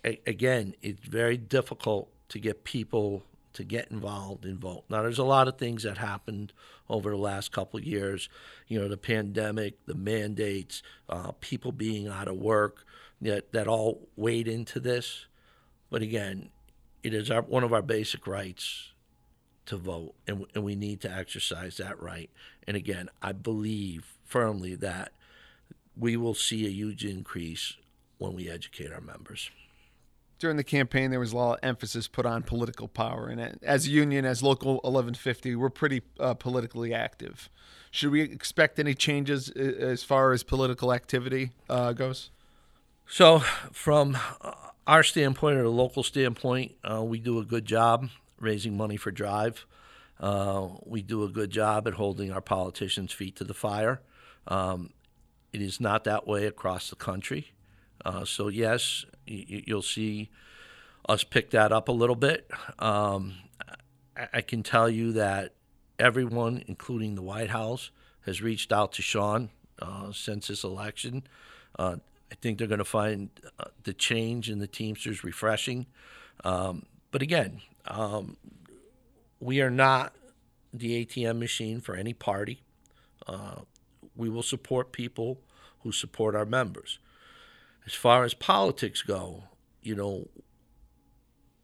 a- 0.05 0.21
again, 0.27 0.75
it's 0.81 1.07
very 1.07 1.37
difficult 1.37 2.09
to 2.29 2.39
get 2.39 2.65
people 2.65 3.25
to 3.55 3.65
get 3.65 3.91
involved 3.91 4.45
and 4.45 4.59
vote. 4.59 4.85
Now, 4.89 5.03
there's 5.03 5.19
a 5.19 5.25
lot 5.25 5.49
of 5.49 5.59
things 5.59 5.83
that 5.83 5.99
happened 5.99 6.53
over 6.89 7.11
the 7.11 7.17
last 7.17 7.53
couple 7.53 7.81
years. 7.81 8.29
You 8.69 8.81
know, 8.81 8.89
the 8.89 8.97
pandemic, 8.97 9.85
the 9.87 9.95
mandates, 9.95 10.83
uh, 11.09 11.33
people 11.41 11.73
being 11.73 12.09
out 12.09 12.29
of 12.29 12.37
work, 12.37 12.85
that 13.21 13.53
that 13.53 13.69
all 13.69 14.09
weighed 14.17 14.49
into 14.49 14.81
this. 14.81 15.27
But 15.91 16.03
again, 16.03 16.51
it 17.03 17.15
is 17.15 17.31
our, 17.31 17.43
one 17.43 17.65
of 17.65 17.73
our 17.73 17.83
basic 17.83 18.27
rights 18.27 18.93
to 19.67 19.77
vote, 19.77 20.15
and, 20.27 20.47
and 20.55 20.65
we 20.65 20.75
need 20.75 21.01
to 21.03 21.11
exercise 21.11 21.77
that 21.77 22.01
right. 22.01 22.31
And 22.67 22.77
again, 22.77 23.09
I 23.21 23.33
believe 23.33 24.17
firmly 24.25 24.75
that 24.77 25.13
we 25.97 26.17
will 26.17 26.35
see 26.35 26.67
a 26.67 26.71
huge 26.71 27.05
increase 27.05 27.77
when 28.19 28.35
we 28.35 28.49
educate 28.49 28.93
our 28.93 29.01
members. 29.01 29.51
During 30.43 30.57
the 30.57 30.65
campaign, 30.65 31.13
there 31.13 31.21
was 31.21 31.33
a 31.33 31.37
lot 31.37 31.53
of 31.53 31.59
emphasis 31.63 32.09
put 32.09 32.27
on 32.27 32.43
political 32.43 32.89
power, 32.89 33.29
and 33.29 33.61
as 33.63 33.87
a 33.87 33.91
union, 33.91 34.25
as 34.25 34.43
Local 34.43 34.73
1150, 34.79 35.55
we're 35.55 35.71
pretty 35.71 36.03
uh, 36.19 36.35
politically 36.35 36.93
active. 36.93 37.49
Should 37.93 38.11
we 38.11 38.23
expect 38.23 38.81
any 38.81 38.95
changes 38.95 39.51
as 39.51 40.03
far 40.03 40.33
as 40.33 40.43
political 40.43 40.93
activity 40.93 41.53
uh, 41.71 41.93
goes? 41.93 42.31
So, 43.07 43.39
from 43.71 44.19
uh, 44.41 44.51
our 44.85 45.05
standpoint 45.05 45.59
or 45.59 45.63
the 45.63 45.69
local 45.69 46.03
standpoint, 46.03 46.73
uh, 46.83 47.05
we 47.05 47.21
do 47.21 47.39
a 47.39 47.45
good 47.45 47.65
job 47.65 48.09
raising 48.41 48.77
money 48.77 48.97
for 48.97 49.13
Drive. 49.13 49.65
Uh, 50.19 50.71
we 50.85 51.03
do 51.03 51.23
a 51.23 51.29
good 51.29 51.53
job 51.53 51.87
at 51.87 51.95
holding 51.95 52.33
our 52.33 52.41
politicians' 52.41 53.13
feet 53.13 53.37
to 53.37 53.45
the 53.45 53.55
fire. 53.55 54.01
Um, 54.49 54.91
it 55.53 55.63
is 55.63 55.81
not 55.81 56.03
that 56.03 56.27
way 56.27 56.47
across 56.47 56.91
the 56.91 56.97
country. 56.97 57.53
Uh, 58.05 58.25
so, 58.25 58.49
yes, 58.49 59.05
y- 59.29 59.63
you'll 59.67 59.83
see 59.83 60.31
us 61.09 61.25
pick 61.25 61.51
that 61.51 61.73
up 61.73 61.89
a 61.89 61.93
little 61.93 62.17
bit. 62.17 62.51
Um, 62.79 63.35
I-, 64.17 64.29
I 64.35 64.41
can 64.41 64.63
tell 64.63 64.89
you 64.89 65.13
that 65.13 65.55
everyone, 65.99 66.65
including 66.67 67.15
the 67.15 67.23
White 67.23 67.51
House, 67.51 67.91
has 68.27 68.41
reached 68.41 68.73
out 68.73 68.93
to 68.93 69.03
Sean 69.03 69.51
uh, 69.81 70.13
since 70.13 70.49
this 70.49 70.65
election. 70.65 71.25
Uh, 71.79 71.97
I 72.31 72.35
think 72.37 72.59
they're 72.59 72.69
going 72.69 72.79
to 72.79 72.85
find 72.85 73.31
uh, 73.59 73.65
the 73.85 73.93
change 73.93 74.49
in 74.49 74.59
the 74.59 74.67
Teamsters 74.67 75.23
refreshing. 75.25 75.87
Um, 76.45 76.87
but 77.11 77.23
again, 77.23 77.61
um, 77.87 78.37
we 79.41 79.61
are 79.61 79.71
not 79.71 80.15
the 80.73 81.05
ATM 81.05 81.39
machine 81.39 81.81
for 81.81 81.95
any 81.95 82.15
party. 82.15 82.63
Uh, 83.27 83.57
we 84.17 84.29
will 84.29 84.43
support 84.43 84.93
people 84.93 85.41
who 85.81 85.93
support 85.93 86.35
our 86.35 86.47
members. 86.47 86.99
As 87.87 87.95
far 87.95 88.25
as 88.25 88.35
politics 88.35 89.03
go, 89.03 89.45
you 89.83 89.95
know, 89.95 90.29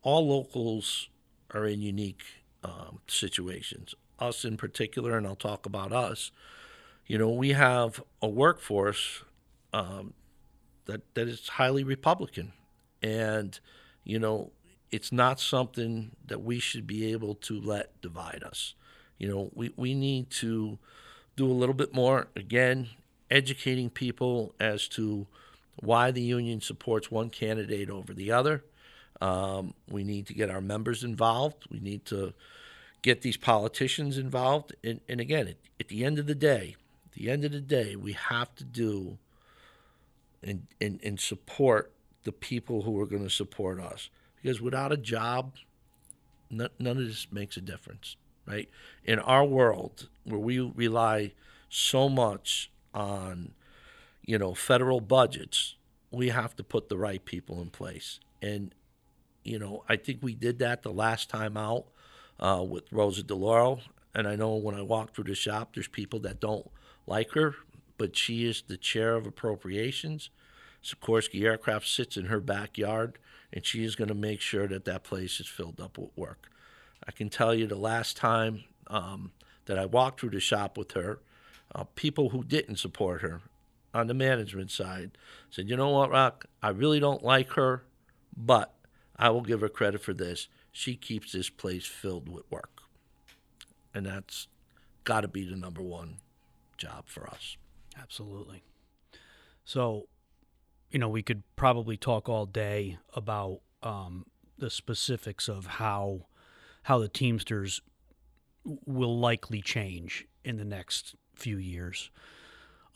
all 0.02 0.28
locals 0.28 1.08
are 1.52 1.66
in 1.66 1.80
unique 1.80 2.22
um, 2.64 3.00
situations. 3.06 3.94
us 4.18 4.44
in 4.44 4.56
particular, 4.56 5.16
and 5.16 5.26
I'll 5.26 5.36
talk 5.36 5.64
about 5.64 5.92
us. 5.92 6.32
You 7.06 7.18
know, 7.18 7.30
we 7.30 7.50
have 7.50 8.02
a 8.20 8.28
workforce 8.28 9.22
um, 9.72 10.12
that 10.86 11.02
that 11.14 11.28
is 11.28 11.48
highly 11.48 11.84
Republican, 11.84 12.52
and 13.02 13.58
you 14.04 14.18
know, 14.18 14.50
it's 14.90 15.12
not 15.12 15.38
something 15.38 16.12
that 16.26 16.42
we 16.42 16.58
should 16.58 16.86
be 16.86 17.12
able 17.12 17.34
to 17.34 17.60
let 17.60 18.00
divide 18.00 18.42
us. 18.44 18.74
You 19.18 19.28
know, 19.28 19.50
we, 19.54 19.72
we 19.76 19.94
need 19.94 20.30
to 20.30 20.78
do 21.36 21.46
a 21.46 21.52
little 21.52 21.74
bit 21.74 21.94
more, 21.94 22.28
again, 22.34 22.88
educating 23.30 23.90
people 23.90 24.54
as 24.58 24.88
to 24.88 25.26
why 25.80 26.10
the 26.10 26.22
union 26.22 26.60
supports 26.60 27.10
one 27.10 27.30
candidate 27.30 27.90
over 27.90 28.12
the 28.12 28.32
other. 28.32 28.64
Um, 29.20 29.74
we 29.88 30.04
need 30.04 30.26
to 30.26 30.34
get 30.34 30.50
our 30.50 30.60
members 30.60 31.02
involved. 31.04 31.66
We 31.70 31.80
need 31.80 32.04
to 32.06 32.34
get 33.02 33.22
these 33.22 33.36
politicians 33.36 34.18
involved. 34.18 34.74
And, 34.84 35.00
and 35.08 35.20
again, 35.20 35.48
at, 35.48 35.56
at 35.80 35.88
the 35.88 36.04
end 36.04 36.18
of 36.18 36.26
the 36.26 36.34
day, 36.34 36.76
the 37.18 37.30
end 37.30 37.44
of 37.44 37.52
the 37.52 37.60
day, 37.60 37.96
we 37.96 38.12
have 38.12 38.54
to 38.56 38.64
do 38.64 39.18
and, 40.42 40.66
and, 40.80 41.00
and 41.02 41.18
support 41.18 41.92
the 42.22 42.32
people 42.32 42.82
who 42.82 42.98
are 43.00 43.06
going 43.06 43.24
to 43.24 43.30
support 43.30 43.80
us. 43.80 44.08
Because 44.40 44.60
without 44.60 44.92
a 44.92 44.96
job, 44.96 45.54
none 46.48 46.70
of 46.78 46.96
this 46.96 47.26
makes 47.32 47.56
a 47.56 47.60
difference, 47.60 48.16
right? 48.46 48.68
In 49.04 49.18
our 49.18 49.44
world, 49.44 50.08
where 50.24 50.38
we 50.38 50.60
rely 50.60 51.32
so 51.68 52.08
much 52.08 52.70
on, 52.94 53.52
you 54.28 54.38
know, 54.38 54.52
federal 54.52 55.00
budgets, 55.00 55.76
we 56.10 56.28
have 56.28 56.54
to 56.54 56.62
put 56.62 56.90
the 56.90 56.98
right 56.98 57.24
people 57.24 57.62
in 57.62 57.70
place. 57.70 58.20
And, 58.42 58.74
you 59.42 59.58
know, 59.58 59.84
I 59.88 59.96
think 59.96 60.18
we 60.20 60.34
did 60.34 60.58
that 60.58 60.82
the 60.82 60.92
last 60.92 61.30
time 61.30 61.56
out 61.56 61.86
uh, 62.38 62.62
with 62.68 62.92
Rosa 62.92 63.22
DeLauro. 63.22 63.80
And 64.14 64.28
I 64.28 64.36
know 64.36 64.54
when 64.54 64.74
I 64.74 64.82
walk 64.82 65.14
through 65.14 65.24
the 65.24 65.34
shop, 65.34 65.72
there's 65.72 65.88
people 65.88 66.18
that 66.20 66.40
don't 66.40 66.70
like 67.06 67.30
her, 67.32 67.54
but 67.96 68.16
she 68.16 68.44
is 68.44 68.60
the 68.60 68.76
chair 68.76 69.14
of 69.14 69.26
appropriations. 69.26 70.28
Sikorsky 70.84 71.44
Aircraft 71.44 71.88
sits 71.88 72.18
in 72.18 72.26
her 72.26 72.40
backyard, 72.40 73.18
and 73.50 73.64
she 73.64 73.82
is 73.82 73.96
going 73.96 74.08
to 74.08 74.14
make 74.14 74.42
sure 74.42 74.68
that 74.68 74.84
that 74.84 75.04
place 75.04 75.40
is 75.40 75.46
filled 75.46 75.80
up 75.80 75.96
with 75.96 76.10
work. 76.16 76.50
I 77.06 77.12
can 77.12 77.30
tell 77.30 77.54
you 77.54 77.66
the 77.66 77.76
last 77.76 78.18
time 78.18 78.64
um, 78.88 79.32
that 79.64 79.78
I 79.78 79.86
walked 79.86 80.20
through 80.20 80.30
the 80.30 80.40
shop 80.40 80.76
with 80.76 80.92
her, 80.92 81.20
uh, 81.74 81.84
people 81.94 82.28
who 82.28 82.44
didn't 82.44 82.76
support 82.76 83.22
her 83.22 83.40
on 83.94 84.06
the 84.06 84.14
management 84.14 84.70
side 84.70 85.12
said, 85.50 85.68
You 85.68 85.76
know 85.76 85.90
what, 85.90 86.10
Rock? 86.10 86.46
I 86.62 86.70
really 86.70 87.00
don't 87.00 87.22
like 87.22 87.50
her, 87.52 87.84
but 88.36 88.74
I 89.16 89.30
will 89.30 89.42
give 89.42 89.60
her 89.60 89.68
credit 89.68 90.02
for 90.02 90.14
this. 90.14 90.48
She 90.72 90.94
keeps 90.94 91.32
this 91.32 91.50
place 91.50 91.86
filled 91.86 92.28
with 92.28 92.50
work. 92.50 92.82
And 93.94 94.06
that's 94.06 94.48
got 95.04 95.22
to 95.22 95.28
be 95.28 95.48
the 95.48 95.56
number 95.56 95.82
one 95.82 96.18
job 96.76 97.04
for 97.06 97.26
us. 97.26 97.56
Absolutely. 98.00 98.62
So, 99.64 100.08
you 100.90 100.98
know, 100.98 101.08
we 101.08 101.22
could 101.22 101.42
probably 101.56 101.96
talk 101.96 102.28
all 102.28 102.46
day 102.46 102.98
about 103.14 103.60
um, 103.82 104.26
the 104.56 104.70
specifics 104.70 105.48
of 105.48 105.66
how 105.66 106.26
how 106.84 106.98
the 106.98 107.08
Teamsters 107.08 107.82
will 108.64 109.18
likely 109.18 109.60
change 109.60 110.26
in 110.44 110.56
the 110.56 110.64
next 110.64 111.14
few 111.34 111.58
years 111.58 112.10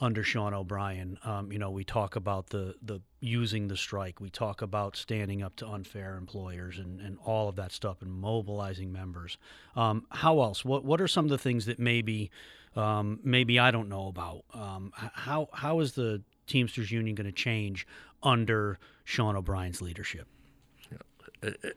under 0.02 0.24
Sean 0.24 0.52
O'Brien. 0.52 1.16
Um, 1.24 1.52
you 1.52 1.60
know, 1.60 1.70
we 1.70 1.84
talk 1.84 2.16
about 2.16 2.48
the 2.48 2.74
the 2.82 3.00
using 3.20 3.68
the 3.68 3.76
strike. 3.76 4.20
We 4.20 4.30
talk 4.30 4.60
about 4.60 4.96
standing 4.96 5.42
up 5.42 5.54
to 5.56 5.66
unfair 5.66 6.16
employers 6.16 6.78
and, 6.78 7.00
and 7.00 7.16
all 7.24 7.48
of 7.48 7.54
that 7.56 7.70
stuff 7.70 8.02
and 8.02 8.10
mobilizing 8.12 8.92
members. 8.92 9.38
Um, 9.76 10.04
how 10.10 10.40
else? 10.42 10.64
What 10.64 10.84
what 10.84 11.00
are 11.00 11.06
some 11.06 11.24
of 11.24 11.30
the 11.30 11.38
things 11.38 11.66
that 11.66 11.78
maybe 11.78 12.32
um, 12.74 13.20
maybe 13.22 13.60
I 13.60 13.70
don't 13.70 13.88
know 13.88 14.08
about? 14.08 14.44
Um, 14.52 14.92
how 14.96 15.48
how 15.52 15.78
is 15.78 15.92
the 15.92 16.20
Teamsters 16.48 16.90
Union 16.90 17.14
going 17.14 17.26
to 17.26 17.32
change 17.32 17.86
under 18.24 18.80
Sean 19.04 19.36
O'Brien's 19.36 19.80
leadership? 19.80 20.26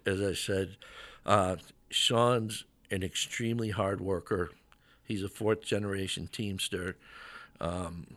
As 0.06 0.22
I 0.22 0.34
said, 0.34 0.78
uh, 1.26 1.58
Sean's 1.90 2.66
an 2.92 3.04
extremely 3.04 3.70
hard 3.70 4.02
worker. 4.02 4.52
He's 5.04 5.24
a 5.24 5.30
fourth 5.30 5.62
generation 5.62 6.28
Teamster. 6.32 6.98
Um, 7.60 8.08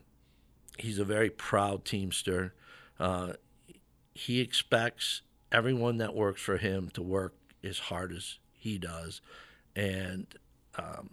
he's 0.79 0.99
a 0.99 1.05
very 1.05 1.31
proud 1.31 1.85
Teamster. 1.85 2.55
Uh, 2.99 3.35
he 4.15 4.41
expects 4.41 5.23
everyone 5.53 5.99
that 5.99 6.15
works 6.15 6.43
for 6.43 6.57
him 6.57 6.91
to 6.95 7.03
work 7.03 7.35
as 7.63 7.79
hard 7.79 8.13
as 8.13 8.39
he 8.53 8.79
does, 8.79 9.21
and 9.77 10.27
um, 10.77 11.11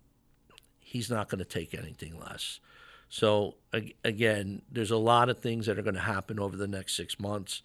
he's 0.80 1.10
not 1.10 1.30
going 1.30 1.40
to 1.40 1.46
take 1.46 1.74
anything 1.74 2.20
less. 2.20 2.60
So 3.10 3.56
again, 4.04 4.64
there's 4.72 4.92
a 4.92 4.98
lot 4.98 5.30
of 5.30 5.40
things 5.40 5.68
that 5.68 5.78
are 5.78 5.84
going 5.84 5.96
to 5.96 6.02
happen 6.02 6.40
over 6.40 6.58
the 6.58 6.68
next 6.68 6.98
six 6.98 7.20
months, 7.20 7.62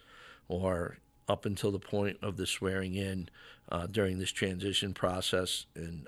or 0.47 0.97
up 1.27 1.45
until 1.45 1.71
the 1.71 1.79
point 1.79 2.17
of 2.21 2.37
the 2.37 2.45
swearing 2.45 2.93
in 2.95 3.29
uh, 3.71 3.87
during 3.87 4.19
this 4.19 4.31
transition 4.31 4.93
process, 4.93 5.65
and 5.75 6.07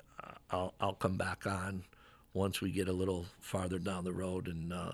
I'll 0.52 0.74
I'll 0.80 0.94
come 0.94 1.18
back 1.18 1.48
on 1.48 1.84
once 2.34 2.62
we 2.62 2.72
get 2.72 2.88
a 2.88 2.94
little 2.94 3.26
farther 3.40 3.80
down 3.80 4.04
the 4.04 4.14
road 4.14 4.48
and 4.48 4.74
uh, 4.74 4.92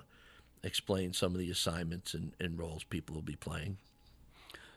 explain 0.64 1.14
some 1.14 1.34
of 1.34 1.40
the 1.40 1.50
assignments 1.50 2.14
and, 2.14 2.34
and, 2.40 2.60
roles 2.60 2.84
people 2.84 3.16
will 3.16 3.22
be 3.22 3.36
playing. 3.36 3.78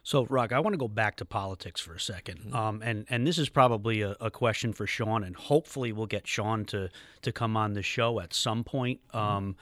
So, 0.05 0.27
Rock, 0.27 0.53
I 0.53 0.61
want 0.61 0.75
to 0.75 0.79
go 0.79 0.88
back 0.88 1.16
to 1.16 1.25
politics 1.25 1.81
for 1.81 1.94
a 1.94 1.98
2nd 1.98 2.46
mm-hmm. 2.46 2.55
um, 2.55 2.83
and 2.85 3.07
and 3.09 3.27
this 3.27 3.38
is 3.38 3.48
probably 3.48 4.03
a, 4.03 4.16
a, 4.20 4.31
question 4.31 4.72
for 4.72 4.87
Sean, 4.87 5.22
and 5.22 5.37
hopefully 5.37 5.92
we'll 5.92 6.07
get 6.07 6.27
Sean 6.27 6.64
to 6.66 6.90
to 7.22 7.33
come 7.33 7.57
on 7.57 7.75
the 7.75 7.83
show 7.83 8.20
at 8.20 8.35
some 8.35 8.64
point. 8.64 9.01
Mm-hmm. 9.09 9.18
Um, 9.18 9.57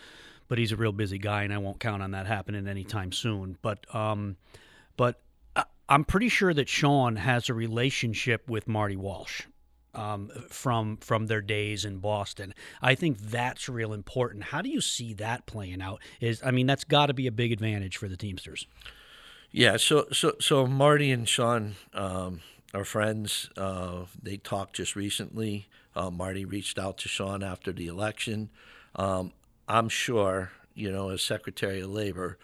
but 0.48 0.58
he's 0.58 0.72
a 0.72 0.76
real 0.76 0.92
busy 0.92 1.18
guy, 1.18 1.44
and 1.44 1.52
I 1.52 1.58
won't 1.58 1.78
count 1.78 2.02
on 2.02 2.10
that 2.10 2.26
happening 2.26 2.66
anytime 2.66 3.12
soon. 3.12 3.56
But 3.62 3.86
um, 3.94 4.36
but 4.96 5.20
I'm 5.90 6.04
pretty 6.04 6.28
sure 6.28 6.54
that 6.54 6.68
Sean 6.68 7.16
has 7.16 7.48
a 7.48 7.54
relationship 7.54 8.48
with 8.48 8.68
Marty 8.68 8.96
Walsh 8.96 9.42
um, 9.94 10.30
from 10.48 10.96
from 10.98 11.26
their 11.26 11.40
days 11.40 11.84
in 11.84 11.98
Boston. 11.98 12.54
I 12.80 12.94
think 12.94 13.18
that's 13.18 13.68
real 13.68 13.92
important. 13.92 14.44
How 14.44 14.62
do 14.62 14.68
you 14.68 14.80
see 14.80 15.14
that 15.14 15.46
playing 15.46 15.82
out? 15.82 16.00
Is 16.20 16.42
I 16.44 16.50
mean, 16.50 16.66
that's 16.66 16.84
got 16.84 17.06
to 17.06 17.14
be 17.14 17.26
a 17.26 17.32
big 17.32 17.52
advantage 17.52 17.96
for 17.96 18.08
the 18.08 18.16
Teamsters. 18.16 18.66
Yeah, 19.50 19.76
so 19.76 20.06
so 20.12 20.34
so 20.40 20.66
Marty 20.66 21.10
and 21.10 21.28
Sean 21.28 21.74
um, 21.92 22.40
are 22.72 22.84
friends. 22.84 23.50
Uh, 23.56 24.04
they 24.22 24.36
talked 24.36 24.76
just 24.76 24.94
recently. 24.94 25.68
Uh, 25.94 26.10
Marty 26.10 26.44
reached 26.44 26.78
out 26.78 26.98
to 26.98 27.08
Sean 27.08 27.42
after 27.42 27.72
the 27.72 27.88
election. 27.88 28.50
Um, 28.94 29.32
I'm 29.68 29.88
sure, 29.88 30.52
you 30.74 30.90
know, 30.90 31.10
as 31.10 31.22
Secretary 31.22 31.80
of 31.80 31.90
Labor, 31.90 32.38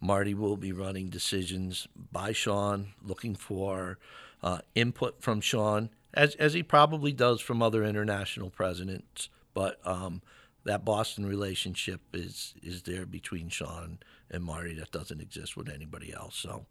Marty 0.00 0.34
will 0.34 0.56
be 0.56 0.72
running 0.72 1.08
decisions 1.08 1.88
by 2.12 2.32
Sean, 2.32 2.92
looking 3.02 3.34
for 3.34 3.98
uh, 4.42 4.58
input 4.74 5.20
from 5.20 5.40
Sean, 5.40 5.90
as 6.14 6.34
as 6.36 6.52
he 6.52 6.62
probably 6.62 7.12
does 7.12 7.40
from 7.40 7.62
other 7.62 7.84
international 7.84 8.50
presidents. 8.50 9.28
But 9.54 9.78
um, 9.86 10.22
that 10.64 10.84
Boston 10.84 11.26
relationship 11.26 12.00
is 12.12 12.54
is 12.62 12.82
there 12.82 13.06
between 13.06 13.48
Sean 13.48 13.98
and 14.30 14.44
Marty 14.44 14.74
that 14.74 14.92
doesn't 14.92 15.20
exist 15.20 15.56
with 15.56 15.68
anybody 15.68 16.12
else. 16.12 16.36
So 16.36 16.66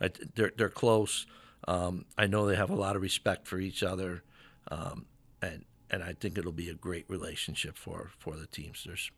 I, 0.00 0.10
they're 0.34 0.52
they're 0.56 0.68
close. 0.68 1.26
Um, 1.68 2.06
I 2.16 2.26
know 2.26 2.46
they 2.46 2.56
have 2.56 2.70
a 2.70 2.74
lot 2.74 2.96
of 2.96 3.02
respect 3.02 3.46
for 3.46 3.58
each 3.58 3.82
other, 3.82 4.22
um, 4.70 5.06
and 5.42 5.64
and 5.90 6.02
I 6.02 6.12
think 6.12 6.38
it'll 6.38 6.52
be 6.52 6.70
a 6.70 6.74
great 6.74 7.04
relationship 7.08 7.76
for 7.76 8.10
for 8.18 8.36
the 8.36 8.46
Teamsters. 8.46 9.10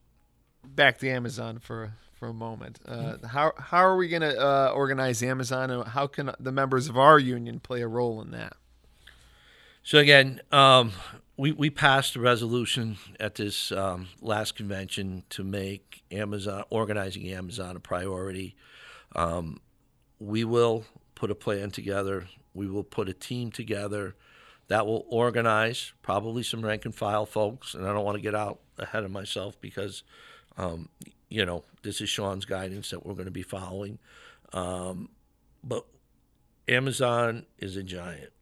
Back 0.65 0.99
to 0.99 1.09
Amazon 1.09 1.59
for 1.59 1.95
for 2.13 2.29
a 2.29 2.35
moment. 2.35 2.79
Uh, 2.87 3.17
how 3.27 3.53
how 3.59 3.79
are 3.79 3.97
we 3.97 4.09
going 4.09 4.23
to 4.23 4.41
uh, 4.41 4.73
organize 4.75 5.23
Amazon, 5.23 5.71
and 5.71 5.85
how 5.85 6.07
can 6.07 6.33
the 6.39 6.53
members 6.53 6.89
of 6.89 6.97
our 6.97 7.19
union 7.19 7.61
play 7.61 7.83
a 7.83 7.89
role 7.89 8.21
in 8.23 8.31
that? 8.31 8.55
So 9.85 9.99
again, 9.99 10.41
um, 10.53 10.93
we, 11.37 11.51
we 11.51 11.69
passed 11.69 12.15
a 12.15 12.21
resolution 12.21 12.99
at 13.19 13.35
this 13.35 13.73
um, 13.73 14.09
last 14.21 14.55
convention 14.55 15.25
to 15.31 15.43
make 15.43 16.05
Amazon 16.13 16.65
organizing 16.71 17.29
Amazon 17.29 17.75
a 17.75 17.81
priority. 17.81 18.55
Um, 19.17 19.61
we 20.21 20.45
will 20.45 20.85
put 21.17 21.33
a 21.33 21.35
plan 21.35 21.73
together. 21.73 22.29
We 22.55 22.69
will 22.69 22.85
put 22.85 23.09
a 23.09 23.13
team 23.13 23.51
together 23.51 24.15
that 24.69 24.87
will 24.87 25.05
organize 25.09 25.93
probably 26.01 26.45
some 26.45 26.65
rank 26.65 26.85
and 26.85 26.95
file 26.95 27.27
folks. 27.27 27.75
And 27.75 27.85
I 27.85 27.93
don't 27.93 28.05
want 28.05 28.17
to 28.17 28.23
get 28.23 28.37
out 28.37 28.61
ahead 28.79 29.03
of 29.03 29.11
myself 29.11 29.61
because, 29.61 30.05
um, 30.57 30.91
you 31.29 31.45
know, 31.45 31.65
this 31.83 32.01
is 32.01 32.09
Sean's 32.09 32.45
guidance 32.45 32.91
that 32.91 33.05
we're 33.05 33.15
going 33.15 33.25
to 33.25 33.33
be 33.33 33.43
following. 33.43 33.99
Um, 34.53 35.09
but 35.65 35.87
Amazon 36.69 37.47
is 37.59 37.77
a 37.77 37.83
giant 37.83 38.33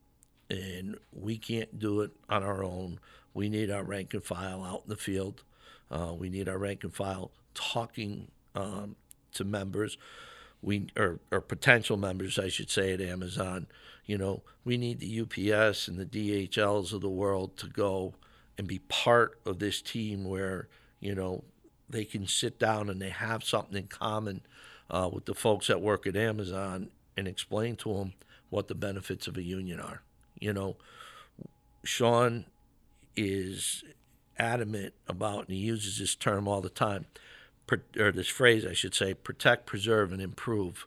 and 0.50 0.98
we 1.12 1.38
can't 1.38 1.78
do 1.78 2.00
it 2.00 2.10
on 2.28 2.42
our 2.42 2.62
own. 2.62 2.98
We 3.32 3.48
need 3.48 3.70
our 3.70 3.84
rank 3.84 4.12
and 4.12 4.24
file 4.24 4.64
out 4.64 4.82
in 4.84 4.90
the 4.90 4.96
field. 4.96 5.44
Uh, 5.90 6.12
we 6.16 6.28
need 6.28 6.48
our 6.48 6.58
rank 6.58 6.82
and 6.82 6.92
file 6.92 7.30
talking 7.54 8.28
um, 8.54 8.96
to 9.34 9.44
members, 9.44 9.96
we 10.60 10.88
or, 10.96 11.20
or 11.30 11.40
potential 11.40 11.96
members, 11.96 12.38
I 12.38 12.48
should 12.48 12.70
say, 12.70 12.92
at 12.92 13.00
Amazon. 13.00 13.66
You 14.06 14.18
know, 14.18 14.42
we 14.64 14.76
need 14.76 14.98
the 14.98 15.20
UPS 15.20 15.88
and 15.88 15.98
the 15.98 16.04
DHLs 16.04 16.92
of 16.92 17.00
the 17.00 17.08
world 17.08 17.56
to 17.58 17.68
go 17.68 18.14
and 18.58 18.66
be 18.66 18.80
part 18.80 19.38
of 19.46 19.58
this 19.60 19.80
team 19.80 20.24
where 20.24 20.68
you 20.98 21.14
know 21.14 21.44
they 21.88 22.04
can 22.04 22.26
sit 22.26 22.58
down 22.58 22.90
and 22.90 23.00
they 23.00 23.10
have 23.10 23.44
something 23.44 23.76
in 23.76 23.86
common 23.86 24.42
uh, 24.90 25.08
with 25.12 25.24
the 25.24 25.34
folks 25.34 25.68
that 25.68 25.80
work 25.80 26.06
at 26.06 26.16
Amazon 26.16 26.90
and 27.16 27.28
explain 27.28 27.76
to 27.76 27.94
them 27.94 28.12
what 28.48 28.68
the 28.68 28.74
benefits 28.74 29.26
of 29.26 29.36
a 29.36 29.42
union 29.42 29.80
are. 29.80 30.02
You 30.40 30.52
know, 30.52 30.76
Sean 31.84 32.46
is 33.16 33.84
adamant 34.38 34.94
about, 35.06 35.40
and 35.40 35.56
he 35.56 35.62
uses 35.62 35.98
this 35.98 36.14
term 36.14 36.48
all 36.48 36.60
the 36.60 36.70
time, 36.70 37.06
or 37.98 38.10
this 38.10 38.28
phrase, 38.28 38.66
I 38.66 38.72
should 38.72 38.94
say, 38.94 39.14
protect, 39.14 39.66
preserve, 39.66 40.12
and 40.12 40.20
improve 40.20 40.86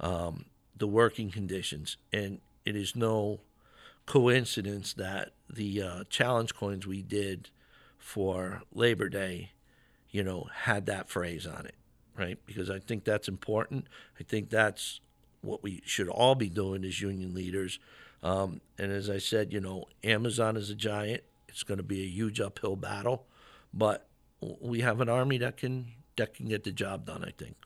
um, 0.00 0.46
the 0.76 0.86
working 0.86 1.30
conditions. 1.30 1.96
And 2.12 2.40
it 2.64 2.76
is 2.76 2.96
no 2.96 3.40
coincidence 4.06 4.92
that 4.94 5.32
the 5.50 5.82
uh, 5.82 6.04
challenge 6.08 6.54
coins 6.54 6.86
we 6.86 7.02
did 7.02 7.50
for 7.98 8.62
Labor 8.72 9.08
Day, 9.08 9.50
you 10.10 10.22
know, 10.22 10.48
had 10.52 10.86
that 10.86 11.08
phrase 11.08 11.46
on 11.46 11.66
it, 11.66 11.74
right? 12.16 12.38
Because 12.46 12.70
I 12.70 12.78
think 12.78 13.04
that's 13.04 13.28
important. 13.28 13.86
I 14.18 14.22
think 14.22 14.50
that's 14.50 15.00
what 15.40 15.62
we 15.62 15.82
should 15.84 16.08
all 16.08 16.34
be 16.34 16.48
doing 16.48 16.84
as 16.84 17.00
union 17.00 17.34
leaders. 17.34 17.78
Um, 18.24 18.60
and 18.78 18.90
as 18.90 19.08
I 19.08 19.18
said, 19.18 19.52
you 19.52 19.60
know, 19.60 19.84
Amazon 20.02 20.56
is 20.56 20.70
a 20.70 20.74
giant. 20.74 21.22
It's 21.48 21.62
going 21.62 21.78
to 21.78 21.84
be 21.84 22.02
a 22.02 22.08
huge 22.08 22.40
uphill 22.40 22.74
battle, 22.74 23.26
but 23.72 24.08
we 24.40 24.80
have 24.80 25.00
an 25.00 25.08
army 25.08 25.38
that 25.38 25.56
can 25.56 25.92
that 26.16 26.34
can 26.34 26.46
get 26.46 26.64
the 26.64 26.72
job 26.72 27.06
done. 27.06 27.22
I 27.24 27.30
think. 27.30 27.56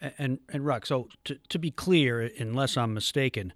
And 0.00 0.12
and, 0.18 0.38
and 0.50 0.66
Rock, 0.66 0.84
so 0.84 1.08
to 1.24 1.38
to 1.48 1.58
be 1.58 1.70
clear, 1.70 2.30
unless 2.38 2.76
I'm 2.76 2.92
mistaken, 2.92 3.54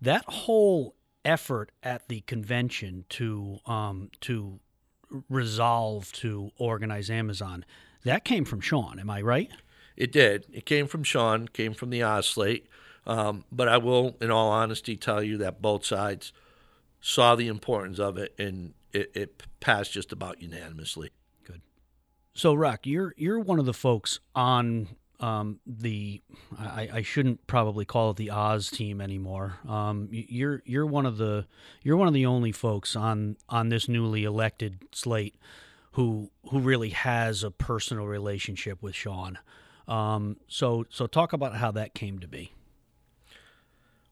that 0.00 0.24
whole 0.26 0.94
effort 1.24 1.72
at 1.82 2.08
the 2.08 2.20
convention 2.22 3.04
to 3.10 3.58
um, 3.66 4.10
to 4.22 4.60
resolve 5.28 6.12
to 6.12 6.50
organize 6.56 7.10
Amazon 7.10 7.64
that 8.04 8.24
came 8.24 8.44
from 8.44 8.60
Sean. 8.60 8.98
Am 8.98 9.10
I 9.10 9.20
right? 9.20 9.50
It 9.96 10.12
did. 10.12 10.46
It 10.52 10.64
came 10.64 10.86
from 10.86 11.02
Sean. 11.02 11.48
Came 11.48 11.74
from 11.74 11.90
the 11.90 12.00
OzSlate. 12.00 12.64
Um, 13.08 13.44
but 13.50 13.68
I 13.68 13.78
will, 13.78 14.16
in 14.20 14.30
all 14.30 14.50
honesty, 14.50 14.94
tell 14.94 15.22
you 15.22 15.38
that 15.38 15.62
both 15.62 15.84
sides 15.84 16.32
saw 17.00 17.34
the 17.34 17.48
importance 17.48 17.98
of 17.98 18.18
it, 18.18 18.34
and 18.38 18.74
it, 18.92 19.10
it 19.14 19.42
passed 19.60 19.92
just 19.92 20.12
about 20.12 20.42
unanimously. 20.42 21.10
Good. 21.42 21.62
So, 22.34 22.52
Rock, 22.52 22.86
you're 22.86 23.14
you're 23.16 23.40
one 23.40 23.58
of 23.58 23.64
the 23.64 23.72
folks 23.72 24.20
on 24.34 24.88
um, 25.20 25.58
the 25.66 26.20
I, 26.58 26.88
I, 26.92 27.02
shouldn't 27.02 27.46
probably 27.46 27.84
call 27.84 28.10
it 28.10 28.18
the 28.18 28.30
Oz 28.30 28.70
team 28.70 29.00
anymore. 29.00 29.58
Um, 29.66 30.08
you're 30.12 30.62
you're 30.64 30.86
one 30.86 31.06
of 31.06 31.16
the 31.16 31.46
you're 31.82 31.96
one 31.96 32.08
of 32.08 32.14
the 32.14 32.26
only 32.26 32.52
folks 32.52 32.94
on 32.94 33.36
on 33.48 33.70
this 33.70 33.88
newly 33.88 34.24
elected 34.24 34.84
slate 34.92 35.34
who 35.92 36.30
who 36.50 36.60
really 36.60 36.90
has 36.90 37.42
a 37.42 37.50
personal 37.50 38.06
relationship 38.06 38.82
with 38.82 38.94
Sean. 38.94 39.38
Um, 39.88 40.36
so 40.46 40.84
so 40.90 41.06
talk 41.06 41.32
about 41.32 41.56
how 41.56 41.70
that 41.72 41.94
came 41.94 42.18
to 42.18 42.28
be. 42.28 42.52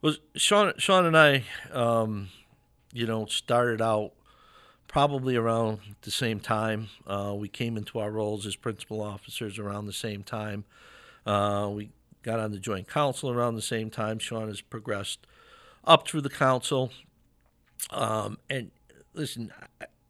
Well, 0.02 0.14
Sean 0.34 0.74
Sean 0.78 1.06
and 1.06 1.16
I, 1.16 1.44
um, 1.72 2.28
you 2.92 3.06
know, 3.06 3.26
started 3.26 3.80
out 3.80 4.12
probably 4.88 5.36
around 5.36 5.80
the 6.02 6.10
same 6.10 6.40
time. 6.40 6.88
Uh, 7.06 7.34
we 7.36 7.48
came 7.48 7.76
into 7.76 7.98
our 7.98 8.10
roles 8.10 8.46
as 8.46 8.56
principal 8.56 9.02
officers 9.02 9.58
around 9.58 9.86
the 9.86 9.92
same 9.92 10.22
time. 10.22 10.64
Uh, 11.24 11.70
we 11.72 11.90
got 12.22 12.40
on 12.40 12.52
the 12.52 12.58
joint 12.58 12.88
council 12.88 13.30
around 13.30 13.54
the 13.54 13.62
same 13.62 13.90
time. 13.90 14.18
Sean 14.18 14.48
has 14.48 14.60
progressed 14.60 15.26
up 15.84 16.06
through 16.06 16.20
the 16.20 16.30
council. 16.30 16.90
Um, 17.90 18.38
and 18.50 18.70
listen, 19.14 19.52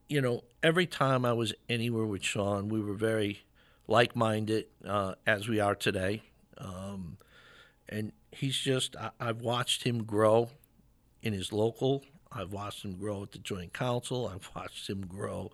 you 0.08 0.20
know, 0.20 0.44
every 0.62 0.86
time 0.86 1.24
I 1.24 1.32
was 1.32 1.54
anywhere 1.68 2.06
with 2.06 2.22
Sean, 2.22 2.68
we 2.68 2.80
were 2.80 2.94
very 2.94 3.44
like 3.86 4.16
minded 4.16 4.66
uh, 4.84 5.14
as 5.26 5.48
we 5.48 5.60
are 5.60 5.74
today. 5.74 6.22
Um, 6.58 7.18
and 7.88 8.12
he's 8.36 8.56
just, 8.56 8.96
I, 8.96 9.10
I've 9.18 9.40
watched 9.40 9.84
him 9.84 10.04
grow 10.04 10.50
in 11.22 11.32
his 11.32 11.52
local. 11.52 12.04
I've 12.30 12.52
watched 12.52 12.84
him 12.84 12.94
grow 12.94 13.22
at 13.22 13.32
the 13.32 13.38
joint 13.38 13.72
council. 13.72 14.30
I've 14.32 14.50
watched 14.54 14.88
him 14.88 15.06
grow 15.06 15.50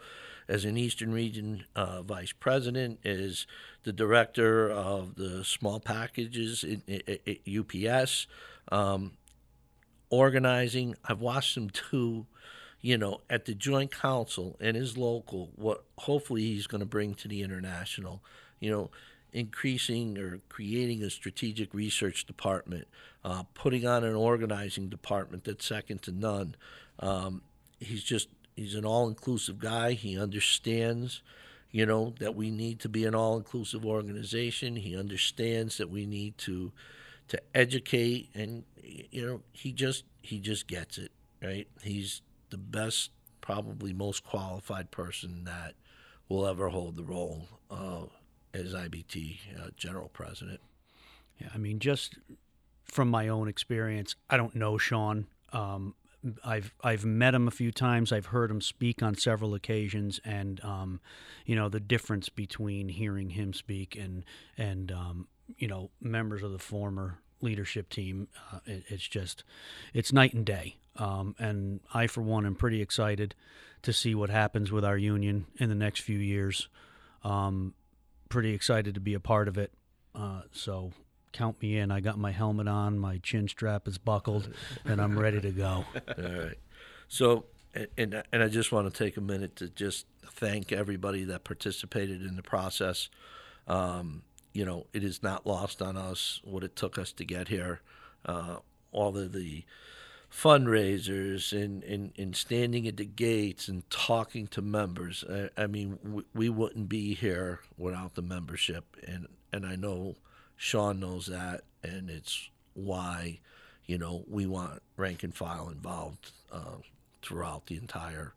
as 0.49 0.65
an 0.65 0.77
Eastern 0.77 1.13
Region 1.13 1.65
uh, 1.77 2.03
vice 2.03 2.33
president, 2.33 2.99
as 3.05 3.47
the 3.85 3.93
director 3.93 4.71
of 4.71 5.15
the 5.15 5.45
small 5.45 5.81
packages 5.81 6.65
at 6.65 7.39
UPS, 7.49 8.27
um, 8.71 9.13
organizing. 10.11 10.97
I've 11.05 11.21
watched 11.21 11.57
him 11.57 11.71
too, 11.71 12.27
you 12.81 12.99
know, 12.99 13.21
at 13.31 13.45
the 13.45 13.55
joint 13.55 13.93
council 13.93 14.57
and 14.61 14.77
his 14.77 14.99
local, 14.99 15.51
what 15.55 15.85
hopefully 15.99 16.43
he's 16.43 16.67
going 16.67 16.81
to 16.81 16.87
bring 16.87 17.15
to 17.15 17.29
the 17.29 17.43
international, 17.43 18.23
you 18.59 18.71
know, 18.71 18.91
increasing 19.33 20.19
or 20.19 20.41
creating 20.49 21.03
a 21.03 21.11
strategic 21.11 21.73
research 21.73 22.27
department, 22.27 22.87
uh, 23.25 23.45
putting 23.55 23.87
on 23.87 24.05
an 24.05 24.15
organizing 24.15 24.89
department 24.89 25.45
that's 25.45 25.65
second 25.65 26.03
to 26.03 26.13
none. 26.13 26.55
Um, 26.99 27.43
he's 27.81 28.05
just 28.05 28.29
he's 28.57 28.75
an 28.75 28.85
all-inclusive 28.85 29.59
guy. 29.59 29.93
He 29.93 30.19
understands, 30.19 31.23
you 31.71 31.87
know, 31.87 32.15
that 32.19 32.35
we 32.35 32.51
need 32.51 32.81
to 32.81 32.89
be 32.89 33.05
an 33.05 33.15
all-inclusive 33.15 33.85
organization. 33.85 34.77
He 34.77 34.97
understands 34.97 35.79
that 35.79 35.91
we 35.91 36.07
need 36.07 36.37
to 36.39 36.73
to 37.29 37.41
educate, 37.55 38.29
and 38.35 38.65
you 38.83 39.27
know, 39.27 39.41
he 39.53 39.73
just 39.73 40.05
he 40.21 40.39
just 40.39 40.67
gets 40.67 40.99
it 40.99 41.13
right. 41.43 41.69
He's 41.83 42.21
the 42.51 42.59
best, 42.59 43.11
probably 43.41 43.95
most 43.95 44.25
qualified 44.25 44.91
person 44.91 45.45
that 45.45 45.75
will 46.29 46.47
ever 46.47 46.69
hold 46.69 46.97
the 46.97 47.05
role 47.05 47.49
uh, 47.71 48.05
as 48.55 48.75
IBT 48.75 49.39
uh, 49.59 49.69
general 49.77 50.09
president. 50.09 50.61
Yeah, 51.41 51.49
I 51.55 51.59
mean, 51.59 51.79
just 51.79 52.19
from 52.85 53.09
my 53.09 53.29
own 53.29 53.49
experience, 53.49 54.15
I 54.29 54.37
don't 54.37 54.55
know 54.55 54.79
Sean. 54.79 55.27
Um, 55.53 55.95
I've 56.45 56.73
I've 56.83 57.05
met 57.05 57.35
him 57.35 57.49
a 57.49 57.51
few 57.51 57.73
times. 57.73 58.13
I've 58.13 58.27
heard 58.27 58.51
him 58.51 58.61
speak 58.61 59.03
on 59.03 59.17
several 59.17 59.55
occasions, 59.55 60.21
and 60.25 60.63
um, 60.63 61.01
you 61.47 61.57
know 61.57 61.69
the 61.69 61.81
difference 61.81 62.29
between 62.29 62.89
hearing 62.89 63.31
him 63.31 63.53
speak 63.53 63.97
and 63.97 64.25
and 64.57 64.93
um, 64.93 65.29
you 65.57 65.67
know 65.67 65.91
members 66.01 66.43
of 66.43 66.53
the 66.53 66.59
former 66.59 67.19
leadership 67.41 67.89
team. 67.89 68.29
Uh, 68.53 68.59
it, 68.67 68.85
it's 68.89 69.09
just 69.09 69.43
it's 69.93 70.13
night 70.13 70.35
and 70.35 70.47
day. 70.47 70.77
Um, 70.97 71.35
and 71.39 71.81
I, 71.95 72.07
for 72.07 72.21
one, 72.21 72.45
am 72.45 72.55
pretty 72.55 72.83
excited 72.83 73.35
to 73.83 73.93
see 73.93 74.15
what 74.15 74.31
happens 74.31 74.71
with 74.71 74.85
our 74.85 74.99
union 74.99 75.47
in 75.59 75.71
the 75.71 75.75
next 75.75 76.01
few 76.01 76.19
years. 76.19 76.69
Um, 77.25 77.75
pretty 78.33 78.55
excited 78.55 78.95
to 78.95 79.01
be 79.01 79.13
a 79.13 79.21
part 79.21 79.47
of 79.47 79.59
it. 79.59 79.71
Uh, 80.15 80.41
so 80.53 80.91
count 81.33 81.61
me 81.61 81.77
in. 81.77 81.91
I 81.91 82.01
got 82.01 82.19
my 82.19 82.31
helmet 82.31 82.67
on, 82.67 82.99
my 82.99 83.19
chin 83.19 83.47
strap 83.47 83.87
is 83.87 83.99
buckled, 83.99 84.51
and 84.87 85.03
I'm 85.03 85.19
ready 85.19 85.39
to 85.43 85.51
go. 85.51 85.85
All 86.19 86.25
right. 86.25 86.59
So, 87.09 87.45
and 87.99 88.23
and 88.33 88.43
I 88.43 88.49
just 88.49 88.73
want 88.73 88.91
to 88.91 89.05
take 89.05 89.19
a 89.19 89.21
minute 89.21 89.55
to 89.57 89.69
just 89.69 90.07
thank 90.27 90.73
everybody 90.73 91.25
that 91.25 91.45
participated 91.45 92.23
in 92.23 92.37
the 92.37 92.43
process. 92.43 93.11
Um, 93.69 94.23
you 94.55 94.65
know, 94.65 94.87
it 94.95 95.05
is 95.05 95.23
not 95.23 95.47
lost 95.47 95.83
on 95.83 95.99
us 95.99 96.41
what 96.43 96.65
it 96.65 96.75
took 96.75 96.97
us 96.97 97.13
to 97.13 97.27
get 97.27 97.49
here. 97.49 97.83
Uh, 98.25 98.57
all 98.93 99.15
of 99.15 99.33
the 99.33 99.65
fundraisers 100.33 101.53
and, 101.53 101.85
and, 101.85 102.13
and 102.17 102.35
standing 102.35 102.89
at 102.89 102.97
the 102.97 103.05
gates 103.05 103.69
and 103.69 103.89
talking 103.91 104.47
to 104.47 104.63
members. 104.63 105.25
I, 105.31 105.51
I 105.57 105.67
mean, 105.67 105.99
we, 106.03 106.23
we 106.35 106.49
wouldn't 106.49 106.89
be 106.89 107.15
here 107.15 107.61
without 107.77 108.15
the 108.15 108.23
membership, 108.23 108.97
and 109.07 109.29
and 109.53 109.67
I 109.67 109.77
know 109.77 110.17
Sean 110.57 111.01
knows 111.01 111.27
that, 111.27 111.63
and 111.83 112.09
it's 112.09 112.49
why, 112.73 113.41
you 113.85 113.99
know, 113.99 114.25
we 114.27 114.47
want 114.47 114.83
rank 114.97 115.23
and 115.23 115.35
file 115.35 115.69
involved 115.69 116.31
uh, 116.51 116.77
throughout 117.21 117.67
the 117.67 117.77
entire 117.77 118.33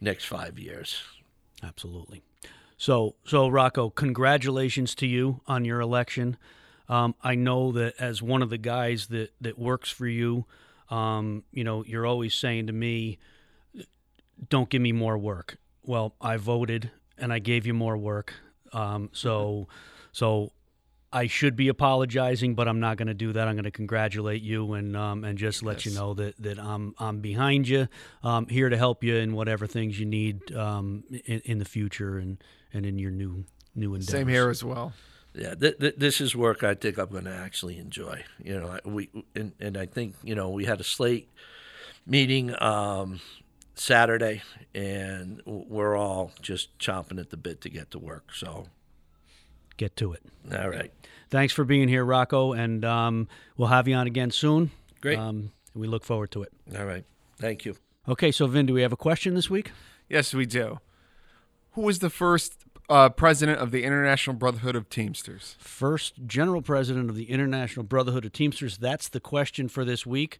next 0.00 0.24
five 0.24 0.58
years. 0.58 1.02
Absolutely. 1.62 2.22
So, 2.78 3.16
so 3.26 3.48
Rocco, 3.48 3.90
congratulations 3.90 4.94
to 4.96 5.06
you 5.06 5.40
on 5.46 5.64
your 5.66 5.80
election. 5.80 6.38
Um, 6.88 7.14
I 7.22 7.34
know 7.34 7.72
that 7.72 7.94
as 7.98 8.22
one 8.22 8.42
of 8.42 8.50
the 8.50 8.58
guys 8.58 9.08
that 9.08 9.32
that 9.40 9.58
works 9.58 9.90
for 9.90 10.06
you, 10.06 10.46
um, 10.90 11.44
you 11.52 11.64
know, 11.64 11.84
you're 11.84 12.06
always 12.06 12.34
saying 12.34 12.66
to 12.66 12.72
me, 12.72 13.18
"Don't 14.48 14.68
give 14.68 14.82
me 14.82 14.92
more 14.92 15.18
work." 15.18 15.58
Well, 15.82 16.14
I 16.20 16.36
voted 16.36 16.90
and 17.18 17.32
I 17.32 17.38
gave 17.38 17.66
you 17.66 17.74
more 17.74 17.96
work. 17.96 18.34
Um, 18.72 19.10
so, 19.12 19.68
so 20.12 20.52
I 21.12 21.28
should 21.28 21.54
be 21.54 21.68
apologizing, 21.68 22.56
but 22.56 22.66
I'm 22.66 22.80
not 22.80 22.96
going 22.96 23.08
to 23.08 23.14
do 23.14 23.32
that. 23.32 23.46
I'm 23.46 23.54
going 23.54 23.64
to 23.64 23.70
congratulate 23.70 24.42
you 24.42 24.72
and 24.72 24.96
um, 24.96 25.22
and 25.22 25.38
just 25.38 25.62
let 25.62 25.76
yes. 25.76 25.86
you 25.86 26.00
know 26.00 26.14
that 26.14 26.36
that 26.42 26.58
I'm 26.58 26.94
I'm 26.98 27.20
behind 27.20 27.68
you, 27.68 27.88
um, 28.24 28.48
here 28.48 28.68
to 28.68 28.76
help 28.76 29.04
you 29.04 29.16
in 29.16 29.34
whatever 29.34 29.66
things 29.66 29.98
you 29.98 30.06
need 30.06 30.52
um, 30.54 31.04
in, 31.24 31.40
in, 31.44 31.58
the 31.58 31.64
future 31.64 32.18
and, 32.18 32.42
and 32.72 32.84
in 32.84 32.98
your 32.98 33.12
new 33.12 33.44
new 33.76 33.94
endeavors. 33.94 34.10
Same 34.10 34.28
here 34.28 34.50
as 34.50 34.64
well. 34.64 34.92
Yeah, 35.34 35.54
th- 35.54 35.78
th- 35.78 35.96
this 35.96 36.20
is 36.20 36.36
work 36.36 36.62
I 36.62 36.74
think 36.74 36.96
I'm 36.98 37.08
going 37.08 37.24
to 37.24 37.34
actually 37.34 37.78
enjoy. 37.78 38.24
You 38.42 38.60
know, 38.60 38.78
we 38.84 39.10
and, 39.34 39.52
and 39.60 39.76
I 39.76 39.86
think 39.86 40.14
you 40.22 40.34
know 40.34 40.50
we 40.50 40.64
had 40.64 40.80
a 40.80 40.84
slate 40.84 41.28
meeting. 42.06 42.54
Um, 42.62 43.20
Saturday, 43.76 44.40
and 44.72 45.42
we're 45.44 45.96
all 45.96 46.30
just 46.40 46.78
chomping 46.78 47.18
at 47.18 47.30
the 47.30 47.36
bit 47.36 47.60
to 47.62 47.68
get 47.68 47.90
to 47.90 47.98
work. 47.98 48.32
So, 48.32 48.66
Get 49.76 49.96
to 49.96 50.12
it. 50.12 50.22
all 50.56 50.68
right. 50.68 50.92
Thanks 51.28 51.52
for 51.52 51.64
being 51.64 51.88
here, 51.88 52.04
Rocco, 52.04 52.52
and 52.52 52.84
um, 52.84 53.26
we'll 53.56 53.66
have 53.68 53.88
you 53.88 53.96
on 53.96 54.06
again 54.06 54.30
soon. 54.30 54.70
Great. 55.00 55.18
Um, 55.18 55.50
we 55.74 55.88
look 55.88 56.04
forward 56.04 56.30
to 56.30 56.44
it. 56.44 56.52
All 56.78 56.84
right. 56.84 57.04
Thank 57.38 57.64
you. 57.64 57.74
Okay, 58.08 58.30
so 58.30 58.46
Vin, 58.46 58.66
do 58.66 58.74
we 58.74 58.82
have 58.82 58.92
a 58.92 58.96
question 58.96 59.34
this 59.34 59.50
week? 59.50 59.72
Yes, 60.08 60.32
we 60.32 60.46
do. 60.46 60.78
Who 61.72 61.80
was 61.80 61.98
the 61.98 62.10
first 62.10 62.54
uh, 62.88 63.08
president 63.10 63.58
of 63.58 63.70
the 63.70 63.84
International 63.84 64.36
Brotherhood 64.36 64.76
of 64.76 64.88
Teamsters? 64.88 65.56
First 65.58 66.26
general 66.26 66.62
president 66.62 67.10
of 67.10 67.16
the 67.16 67.30
International 67.30 67.84
Brotherhood 67.84 68.24
of 68.24 68.32
Teamsters. 68.32 68.76
That's 68.78 69.08
the 69.08 69.20
question 69.20 69.68
for 69.68 69.84
this 69.84 70.04
week. 70.04 70.38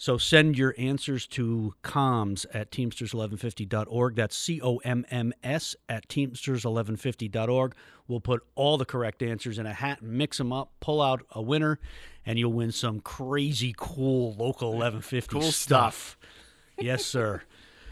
So 0.00 0.16
send 0.16 0.56
your 0.56 0.76
answers 0.78 1.26
to 1.28 1.74
comms 1.82 2.46
at 2.54 2.70
teamsters1150.org. 2.70 4.14
That's 4.14 4.36
C 4.36 4.60
O 4.62 4.76
M 4.78 5.04
M 5.10 5.32
S 5.42 5.74
at 5.88 6.06
teamsters1150.org. 6.08 7.74
We'll 8.06 8.20
put 8.20 8.44
all 8.54 8.78
the 8.78 8.84
correct 8.84 9.22
answers 9.24 9.58
in 9.58 9.66
a 9.66 9.72
hat 9.72 10.00
mix 10.00 10.38
them 10.38 10.52
up, 10.52 10.70
pull 10.78 11.02
out 11.02 11.26
a 11.32 11.42
winner, 11.42 11.80
and 12.24 12.38
you'll 12.38 12.52
win 12.52 12.70
some 12.70 13.00
crazy 13.00 13.74
cool 13.76 14.34
local 14.34 14.68
1150 14.68 15.32
Cool 15.32 15.50
stuff. 15.50 16.16
yes, 16.78 17.04
sir. 17.04 17.42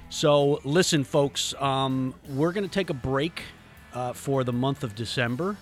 So 0.08 0.60
listen, 0.62 1.02
folks, 1.02 1.54
um, 1.58 2.14
we're 2.28 2.52
going 2.52 2.62
to 2.62 2.72
take 2.72 2.88
a 2.90 2.94
break 2.94 3.42
uh, 3.96 4.12
for 4.12 4.44
the 4.44 4.52
month 4.52 4.84
of 4.84 4.94
December. 4.94 5.56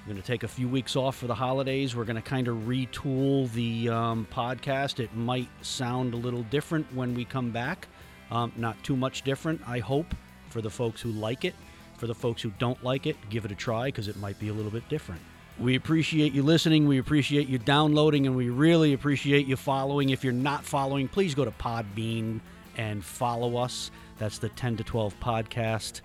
We're 0.00 0.12
going 0.12 0.20
to 0.20 0.26
take 0.26 0.42
a 0.42 0.48
few 0.48 0.68
weeks 0.68 0.94
off 0.94 1.16
for 1.16 1.26
the 1.26 1.34
holidays. 1.34 1.96
We're 1.96 2.04
going 2.04 2.16
to 2.16 2.22
kind 2.22 2.46
of 2.46 2.56
retool 2.58 3.50
the 3.52 3.88
um, 3.88 4.26
podcast. 4.30 5.00
It 5.00 5.14
might 5.14 5.48
sound 5.62 6.12
a 6.12 6.18
little 6.18 6.42
different 6.44 6.92
when 6.94 7.14
we 7.14 7.24
come 7.24 7.50
back. 7.50 7.88
Um, 8.30 8.52
not 8.56 8.82
too 8.84 8.94
much 8.94 9.22
different, 9.22 9.62
I 9.66 9.78
hope, 9.78 10.14
for 10.50 10.60
the 10.60 10.68
folks 10.68 11.00
who 11.00 11.12
like 11.12 11.46
it. 11.46 11.54
For 11.96 12.06
the 12.06 12.14
folks 12.14 12.42
who 12.42 12.50
don't 12.58 12.82
like 12.82 13.06
it, 13.06 13.16
give 13.30 13.44
it 13.44 13.52
a 13.52 13.54
try 13.54 13.86
because 13.86 14.08
it 14.08 14.16
might 14.16 14.38
be 14.38 14.48
a 14.48 14.52
little 14.52 14.72
bit 14.72 14.86
different. 14.88 15.22
We 15.58 15.76
appreciate 15.76 16.32
you 16.32 16.42
listening. 16.42 16.88
We 16.88 16.98
appreciate 16.98 17.48
you 17.48 17.58
downloading, 17.58 18.26
and 18.26 18.36
we 18.36 18.50
really 18.50 18.92
appreciate 18.92 19.46
you 19.46 19.56
following. 19.56 20.10
If 20.10 20.24
you're 20.24 20.32
not 20.32 20.64
following, 20.64 21.08
please 21.08 21.34
go 21.34 21.44
to 21.44 21.52
Podbean 21.52 22.40
and 22.76 23.04
follow 23.04 23.56
us. 23.56 23.92
That's 24.18 24.38
the 24.38 24.48
10 24.48 24.78
to 24.78 24.84
12 24.84 25.18
podcast 25.20 26.00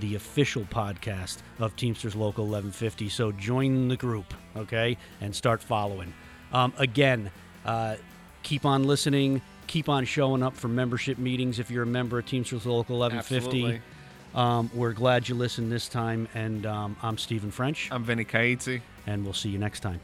the 0.00 0.14
official 0.14 0.62
podcast 0.64 1.38
of 1.58 1.74
Teamsters 1.76 2.14
Local 2.14 2.44
1150. 2.44 3.08
So 3.08 3.32
join 3.32 3.88
the 3.88 3.96
group, 3.96 4.32
okay, 4.56 4.96
and 5.20 5.34
start 5.34 5.62
following. 5.62 6.12
Um, 6.52 6.72
again, 6.78 7.30
uh, 7.64 7.96
keep 8.42 8.64
on 8.64 8.84
listening, 8.84 9.42
keep 9.66 9.88
on 9.88 10.04
showing 10.04 10.42
up 10.42 10.56
for 10.56 10.68
membership 10.68 11.18
meetings 11.18 11.58
if 11.58 11.70
you're 11.70 11.82
a 11.82 11.86
member 11.86 12.18
of 12.18 12.26
Teamsters 12.26 12.64
Local 12.66 12.98
1150. 12.98 13.80
Um, 14.34 14.70
we're 14.74 14.92
glad 14.92 15.28
you 15.28 15.34
listened 15.34 15.72
this 15.72 15.88
time, 15.88 16.28
and 16.34 16.64
um, 16.66 16.96
I'm 17.02 17.18
Stephen 17.18 17.50
French, 17.50 17.88
I'm 17.90 18.04
Vinny 18.04 18.24
Kaitzi. 18.24 18.80
and 19.06 19.24
we'll 19.24 19.32
see 19.32 19.48
you 19.48 19.58
next 19.58 19.80
time. 19.80 20.00